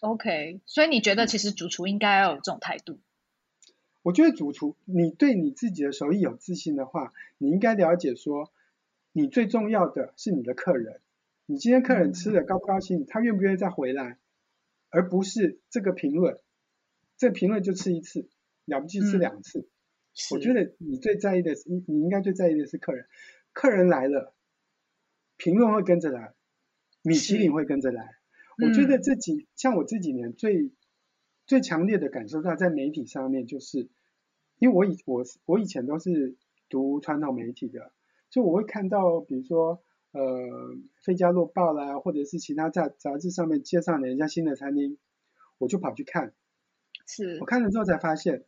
[0.02, 2.94] OK，所以你觉得其实主厨应该要有这种态度？
[2.94, 3.02] 嗯，
[4.04, 8.52] 我觉得主厨，你对你自己的手艺有自信的话，你应该了解说，
[9.12, 11.02] 你最重要的是你的客人。
[11.46, 13.06] 你今天客人吃的高不高兴？
[13.08, 14.18] 他愿不愿意再回来？
[14.90, 16.40] 而不是这个评论，
[17.18, 18.30] 这个评论就吃一次，
[18.66, 19.60] 了不起吃两次。
[19.60, 19.68] 嗯、
[20.32, 23.06] 我觉得你最在意的是，你你应该最在意的是客人。
[23.54, 24.34] 客人来了，
[25.38, 26.34] 评论会跟着来，
[27.02, 28.16] 米其林会跟着来。
[28.62, 30.72] 我觉得这几像我这几年最
[31.46, 33.90] 最强烈的感受到，在媒体上面，就是
[34.60, 36.36] 因为我以我我以前都是
[36.70, 37.92] 读传统媒体的，
[38.30, 39.84] 就我会看到，比如说。
[40.14, 40.24] 呃，
[41.04, 44.98] 《费加洛报》啦，或者是其他杂杂志上面介绍哪一家新的餐厅，
[45.60, 46.34] 我就跑去看。
[47.06, 47.38] 是。
[47.40, 48.46] 我看了之后才发现，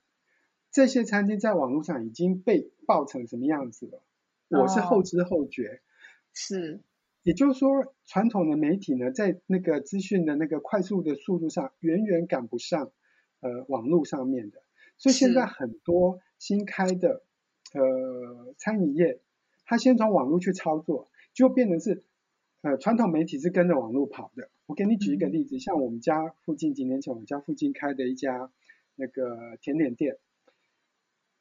[0.79, 4.01] 这些餐厅在网络上已经被爆成什么样子了。
[4.47, 5.67] 我是后知后觉。
[5.67, 5.79] 哦、
[6.33, 6.79] 是。
[7.21, 12.93] 也就是说，传统的媒体呢，在那个资讯的那个快速的速度上，远远赶不上
[13.41, 14.61] 呃网络上面的。
[14.97, 17.23] 所以现在很多新开的
[17.73, 19.19] 呃餐饮业，
[19.65, 21.09] 他先从网络去操作。
[21.33, 22.05] 就变成是，
[22.61, 24.49] 呃，传统媒体是跟着网络跑的。
[24.65, 28.49] 我给你举一个例子，嗯、像我们家附近几年前，我们家附近开的一家
[28.95, 30.15] 那个甜点店，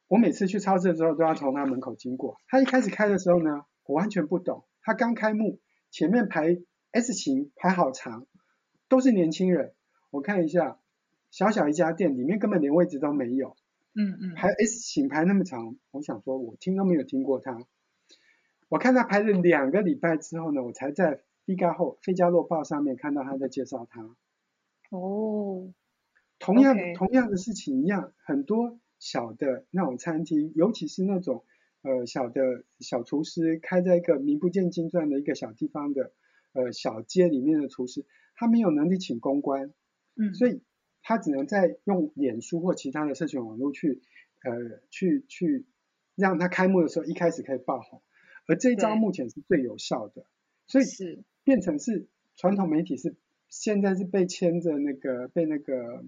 [0.09, 2.39] 我每次去超市的时候都要从他门口经过。
[2.49, 4.65] 他一开始开的时候呢，我完全不懂。
[4.83, 5.61] 他刚开幕，
[5.91, 6.59] 前面排
[6.93, 8.27] S 型排好长，
[8.89, 9.75] 都是年轻人。
[10.11, 10.79] 我看一下，
[11.31, 13.55] 小小一家店里面根本连位置都没有。
[13.95, 14.35] 嗯嗯。
[14.35, 17.59] 排 S 型排那么长，我想说，我听都没有听过他。
[18.71, 24.03] 我看他排了两个礼拜之后呢，我才在《费加后费加洛报》上面看到他在介绍他。
[24.91, 25.73] 哦，
[26.39, 31.45] 同样.同样的事情一样，很多小的那种餐厅，尤其是那种
[31.83, 36.13] 呃小的小厨师开在一个名不见经传的一个小地方的
[36.53, 38.05] 呃小街里面的厨师，
[38.35, 39.73] 他没有能力请公关，
[40.17, 40.63] 嗯，所以
[41.03, 44.03] 他只能在用脸书或其他的社群网络去
[44.43, 45.67] 呃去去
[46.15, 48.03] 让他开幕的时候一开始可以爆红。
[48.47, 50.27] 而这一招目前是最有效的，
[50.67, 51.25] 所以是。
[51.45, 52.07] 变成是
[52.37, 53.17] 传统媒体是
[53.49, 56.05] 现在是被牵着那个被那个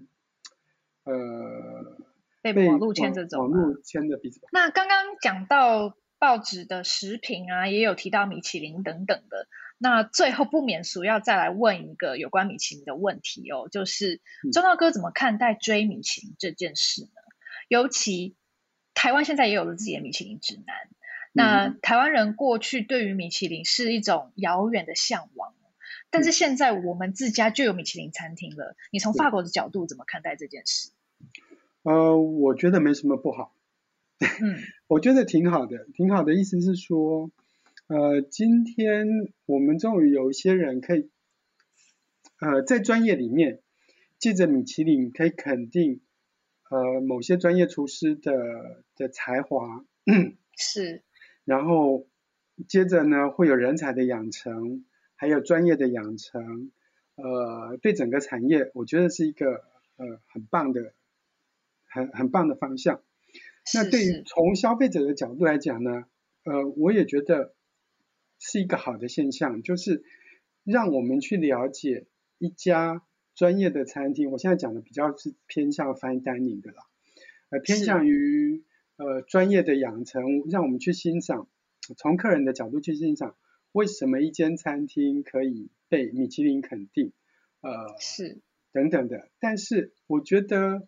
[1.03, 1.97] 呃
[2.41, 4.41] 被网络牵着走，网络牵着鼻子。
[4.51, 9.47] 那刚刚讲到报纸的食品啊，也有提到米其林等等的。
[9.77, 14.21] 那最后不免俗要再来问一个有关米其林的问题哦，就是
[14.53, 17.09] 中道哥怎么看待追米其林这件事呢？
[17.67, 18.35] 尤其
[18.93, 20.75] 台湾现在也有了自己的米其林指南。
[21.33, 25.55] 那台湾人过去对于米其林是一种遥远的向往，
[26.09, 28.75] 但是现在我们自家就有米其林餐厅了。
[28.91, 30.89] 你从法国的角度怎么看待这件事？
[31.83, 33.55] 呃，我觉得没什么不好，
[34.19, 34.27] 嗯，
[34.87, 37.31] 我觉得挺好的，挺好的意思是说，
[37.87, 39.07] 呃，今天
[39.47, 41.09] 我们终于有一些人可以，
[42.39, 43.61] 呃，在专业里面
[44.19, 46.01] 借着米其林可以肯定，
[46.69, 49.83] 呃，某些专业厨师的的才华，
[50.55, 51.01] 是，
[51.45, 52.07] 然后
[52.67, 54.85] 接着呢会有人才的养成，
[55.15, 56.71] 还有专业的养成，
[57.15, 59.47] 呃，对整个产业，我觉得是一个
[59.97, 60.93] 呃很棒的。
[61.91, 63.03] 很很棒的方向。
[63.75, 66.05] 那对于从消费者的角度来讲呢，
[66.43, 67.53] 呃，我也觉得
[68.39, 70.03] 是一个好的现象，就是
[70.63, 72.07] 让我们去了解
[72.39, 73.03] 一家
[73.35, 74.31] 专业的餐厅。
[74.31, 76.83] 我现在讲的比较是偏向 fine dining 的啦，
[77.51, 78.63] 呃，偏向于
[78.97, 81.47] 呃专业的养成，让我们去欣赏，
[81.97, 83.35] 从客人的角度去欣赏，
[83.73, 87.13] 为什么一间餐厅可以被米其林肯定，
[87.61, 88.41] 呃，是
[88.73, 89.29] 等等的。
[89.39, 90.87] 但是我觉得。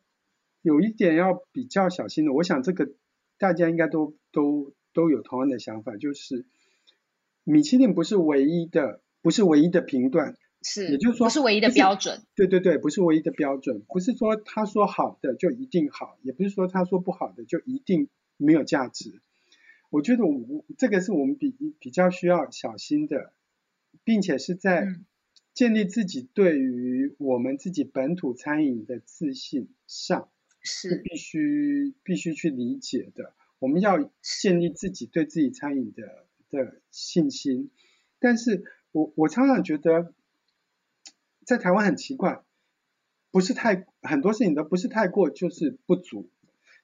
[0.63, 2.89] 有一点要比较小心的，我想这个
[3.37, 6.45] 大家应该都都都有同样的想法，就是
[7.43, 12.23] 米其林不是唯一的，不是唯一的评断，是，也就是说不是唯一的标准。
[12.33, 18.07] 对对对，不是唯一的标准，不是说他说好的就一定好，也不是说他说不好的就一定
[18.37, 19.21] 没有价值。
[19.91, 23.33] 我觉得我这个是我们比比较需要小心的，
[24.03, 24.85] 并且是在。
[24.85, 25.05] 嗯
[25.53, 30.29] 建立自己对于我们自己本土餐饮的自信上，
[30.63, 33.33] 是必须必须去理解的。
[33.59, 37.69] 我们要建立自己对自己餐饮的的信心。
[38.19, 40.13] 但是我我常常觉得，
[41.45, 42.43] 在台湾很奇怪，
[43.29, 46.29] 不是太很多事情都不是太过就是不足。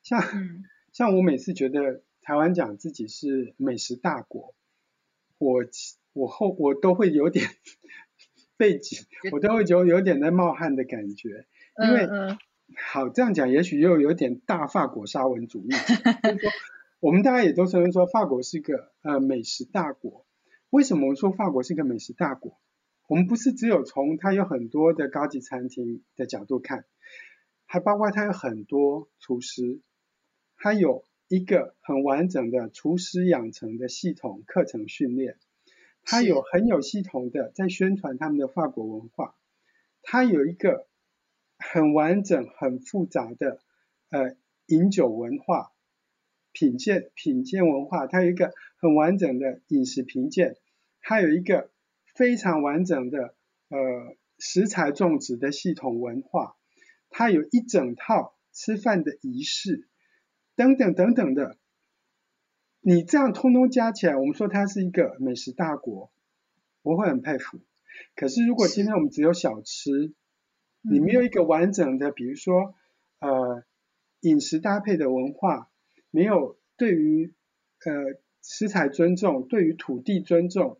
[0.03, 4.53] 像、嗯、 像我每次觉得台湾讲自己是美食大国，
[5.37, 5.65] 我
[6.13, 7.49] 我后我都会有点。
[8.59, 11.47] 背景，我都会有有点在冒汗的感觉，
[11.81, 12.09] 因为，
[12.75, 15.69] 好这样讲，也许又有点大法国沙文主义。
[15.71, 16.51] 就是说，
[16.99, 20.25] 我们大家也都承认说，法国是一个呃美食大国。
[20.69, 22.59] 为什么我们说法国是一个美食大国？
[23.07, 26.85] 我们不是只有从它有很多的高级餐厅的角度看，
[27.65, 29.81] 还包括它有很多厨师，
[30.57, 35.37] 它有一个很完整的厨师养成的系统课程训练。
[36.03, 39.35] 它有很有系统的在宣传他们的法国文化，
[40.01, 40.87] 它有一个
[41.59, 43.59] 很完整、很复杂的
[44.09, 45.71] 呃饮酒文化、
[46.51, 50.55] 品鉴品鉴文化，它有一个很完整的饮食评鉴，
[51.01, 51.69] 它有一个
[52.15, 53.35] 非常完整的
[53.67, 53.77] 呃
[54.39, 56.55] 食材种植的系统文化，
[57.09, 59.87] 它有一整套吃饭的仪式
[60.55, 61.57] 等等等等的。
[62.81, 66.09] 你这样通通加起来，我们说它是一个美食大国，
[66.81, 67.59] 我会很佩服。
[68.15, 70.13] 可是如果今天我们只有小吃，
[70.89, 72.75] 你没有一个完整的，比如说
[73.19, 73.63] 呃
[74.21, 75.69] 饮食搭配的文化，
[76.11, 77.33] 没有对于
[77.85, 80.79] 呃食材尊重，对于土地尊重，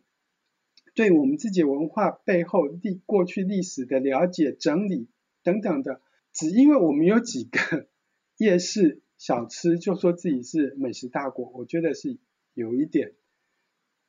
[0.94, 5.08] 对我们自己文化背后历过去历史的了解整理
[5.42, 6.00] 等等的，
[6.32, 7.88] 只因为我们有几个
[8.38, 9.02] 夜市。
[9.20, 12.16] 小吃就说自己是美食大国，我觉得是
[12.54, 13.12] 有一点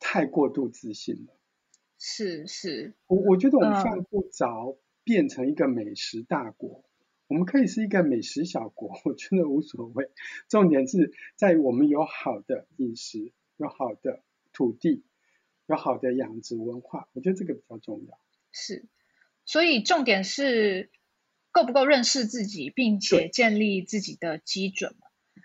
[0.00, 1.36] 太过度自信了。
[1.98, 10.10] 是是，我我觉得我们犯不着变成一个美食大国，嗯，我们可以是一个美食小国， 我觉得无所谓。
[10.48, 14.22] 重点是在于我们有好的饮食，有好的
[14.52, 15.04] 土地，
[15.66, 18.18] 有好的养殖文化，我觉得这个比较重要。
[18.50, 18.86] 是，
[19.44, 20.90] 所以重点是。
[21.54, 24.94] 够不够认识自己，并且建立自己的基准？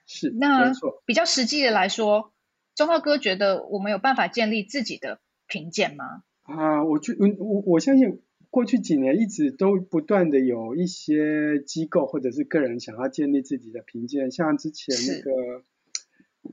[0.05, 0.71] 是，那
[1.05, 2.33] 比较实际的来说，
[2.75, 6.23] 忠浩哥觉得我们有办法建立自己的评鉴吗？
[6.43, 15.63] 啊，我觉我我相信过去几年一直都不断的有一些机构或者是个人想要建立自己的评鉴，像之前那个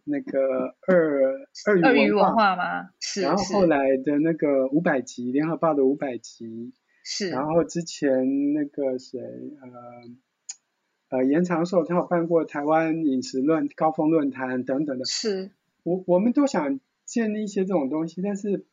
[0.04, 2.90] 那个二二鱼文化吗？
[3.00, 6.72] 是，然后后来的那个五百集联合报的五百集。
[7.06, 9.20] 是，然后之前那个谁，
[11.10, 15.04] 呃，呃，严长寿他有办过台湾饮食论高峰论坛等等的。
[15.04, 15.50] 是，
[15.82, 18.64] 我我们都想建立一些这种东西，但是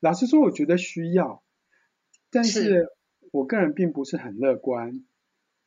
[0.00, 1.42] 老实说，我觉得需要，
[2.30, 2.88] 但是
[3.30, 5.04] 我个人并不是很乐观。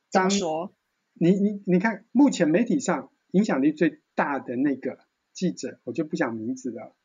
[0.09, 0.73] 怎么说？
[1.13, 4.99] 你你你看，目前媒体上影响力最大的那个
[5.31, 6.95] 记者，我就不讲名字了。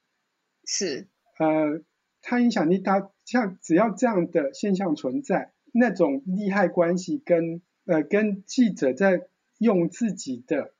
[0.64, 1.06] 是，
[1.38, 1.82] 呃，
[2.22, 9.28] 他影响力大，像只要这样的现象存在，那种利害关系跟呃跟记者在
[9.58, 10.72] 用自己的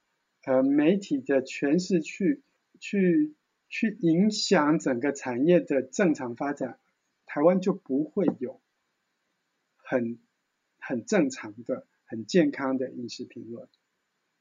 [0.44, 2.42] 呃媒体的权势去
[2.80, 3.34] 去
[3.68, 6.78] 去影响整个产业的正常发展，
[7.26, 8.60] 台湾就不会有
[9.76, 10.18] 很
[10.78, 11.86] 很正常的。
[12.10, 13.68] 很健康的饮食评论，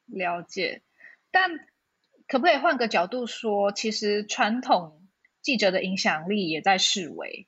[0.06, 0.84] 了解。
[1.32, 1.52] 但
[2.26, 5.06] 可不可以换个角度说，其实传统
[5.42, 7.46] 记者的影响力也在式微。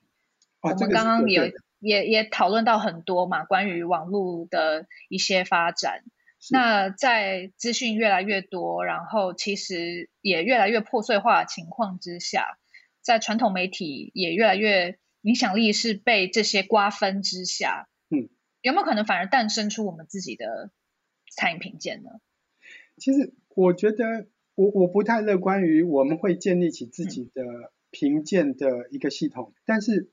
[0.59, 6.03] 哦、我们刚刚也也也讨论到很多嘛，关于网络的一些发展。
[6.51, 12.57] 那在资讯越来越多，然后其实也越来越破碎化的情况之下，
[13.01, 17.89] 在传统媒体也越来越影响力是被这些瓜分之下。
[18.09, 18.29] 嗯
[18.61, 20.69] 有没有可能反而诞生出我们自己的
[21.31, 22.09] 餐饮评鉴呢？
[22.97, 27.43] 其实我觉得我我不太乐观于我们会建立起自己的
[27.89, 30.11] 评鉴的一个系统，嗯、但是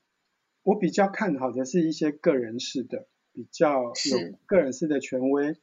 [0.63, 5.57] 我比较看好的是一些个人式的，比较有个人式的权威，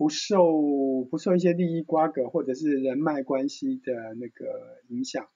[0.00, 5.28] 不受不受一些利益瓜葛或者是人脉关系的那个影响。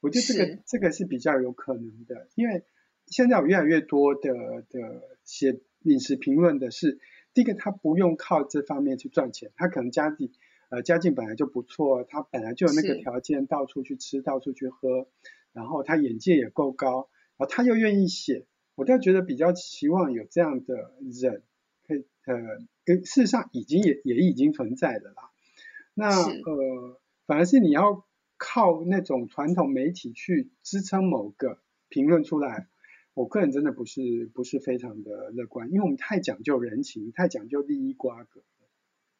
[0.00, 2.64] 我觉得这个这个是比较有可能的，因为
[3.06, 4.32] 现在有越来越多的
[4.70, 5.60] 的写。
[5.82, 6.98] 饮食评论的是，
[7.32, 10.32] 第一个他不用靠这方面去赚钱，他可能家里
[10.70, 15.06] 呃家境本来就不错，他本来就有那个条件到处去吃，到处去喝，
[15.52, 20.92] 然后他眼界也够高，然后他又愿意写，我倒觉得比较希望有这样的
[21.22, 21.44] 人，
[22.24, 25.30] 呃，事实上已经也也已经存在的啦。
[25.94, 28.04] 那呃，反而是你要
[28.36, 32.68] 靠那种传统媒体去支撑某个评论出来。
[33.14, 38.42] 我个人真的不是不是非常的乐观，因为我们太讲究人情，太讲究利益瓜葛。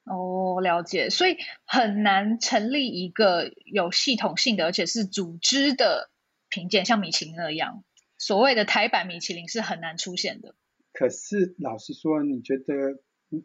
[0.05, 6.11] 哦，了解，所以很难成立一个有系统性的，而且是组织的
[6.49, 7.83] 评鉴，像米其林那样，
[8.17, 10.55] 所谓的台版米其林是很难出现的。
[10.99, 12.99] 可是老实说，你觉得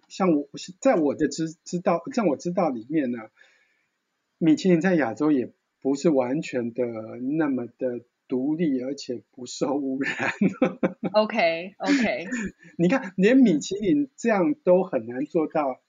[0.08, 3.20] 像我是在我的知知道，在我知道里面呢，
[4.40, 6.84] 米其林在亚洲也不是完全的
[7.38, 8.02] 那么的。
[8.26, 10.16] 独立而且不受污染。
[11.14, 12.26] OK OK，
[12.78, 15.82] 你看连米其林这样都很难做到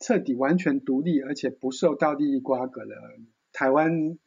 [0.00, 2.96] 彻底完全独立而且不受到利益瓜葛了。
[3.52, 4.18] 台湾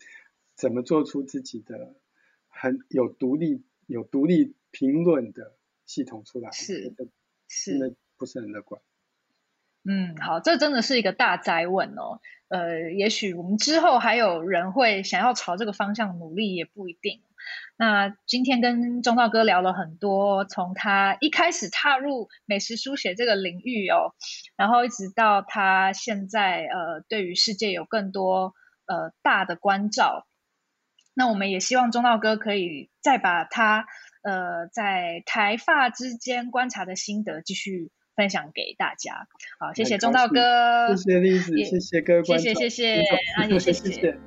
[0.56, 1.96] 怎么做出自己的
[2.48, 5.58] 很有独立有独立评论的
[5.90, 6.52] 系统出来？
[6.52, 6.94] 是
[7.48, 8.80] 是，真的不是很乐观。
[9.84, 12.22] 嗯，好，这真的是一个大哉问哦。
[12.50, 17.24] 呃，也许我们之后还有人会想要朝这个方向努力，也不一定。
[17.76, 24.14] 那今天跟中道哥聊了很多，从他一开始踏入美食书写这个领域哦，
[24.56, 28.54] 然后一直到他现在呃，对于世界有更多
[28.86, 30.28] 呃大的关照。
[31.16, 33.88] 那我们也希望中道哥可以再把他
[34.22, 37.92] 呃在台发之间观察的心得继续。
[38.16, 39.30] 分享给大家，
[39.60, 43.02] 好，谢谢中道哥，谢谢丽子，谢谢各位观众， 谢谢谢谢，
[43.38, 44.18] 啊也谢谢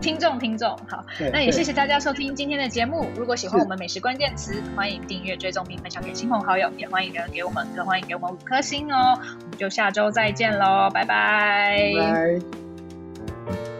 [0.00, 3.10] 听众听众，好，那也谢谢大家收听今天的节目。
[3.16, 9.18] 如果喜欢我们美食关键词，欢迎订阅、追踪并分享给亲朋好友，也欢迎留言给我们，更欢迎给我们五颗星哦。
[9.20, 11.92] 我们就下周再见喽，拜拜。
[11.96, 12.38] 拜
[13.50, 13.77] 拜。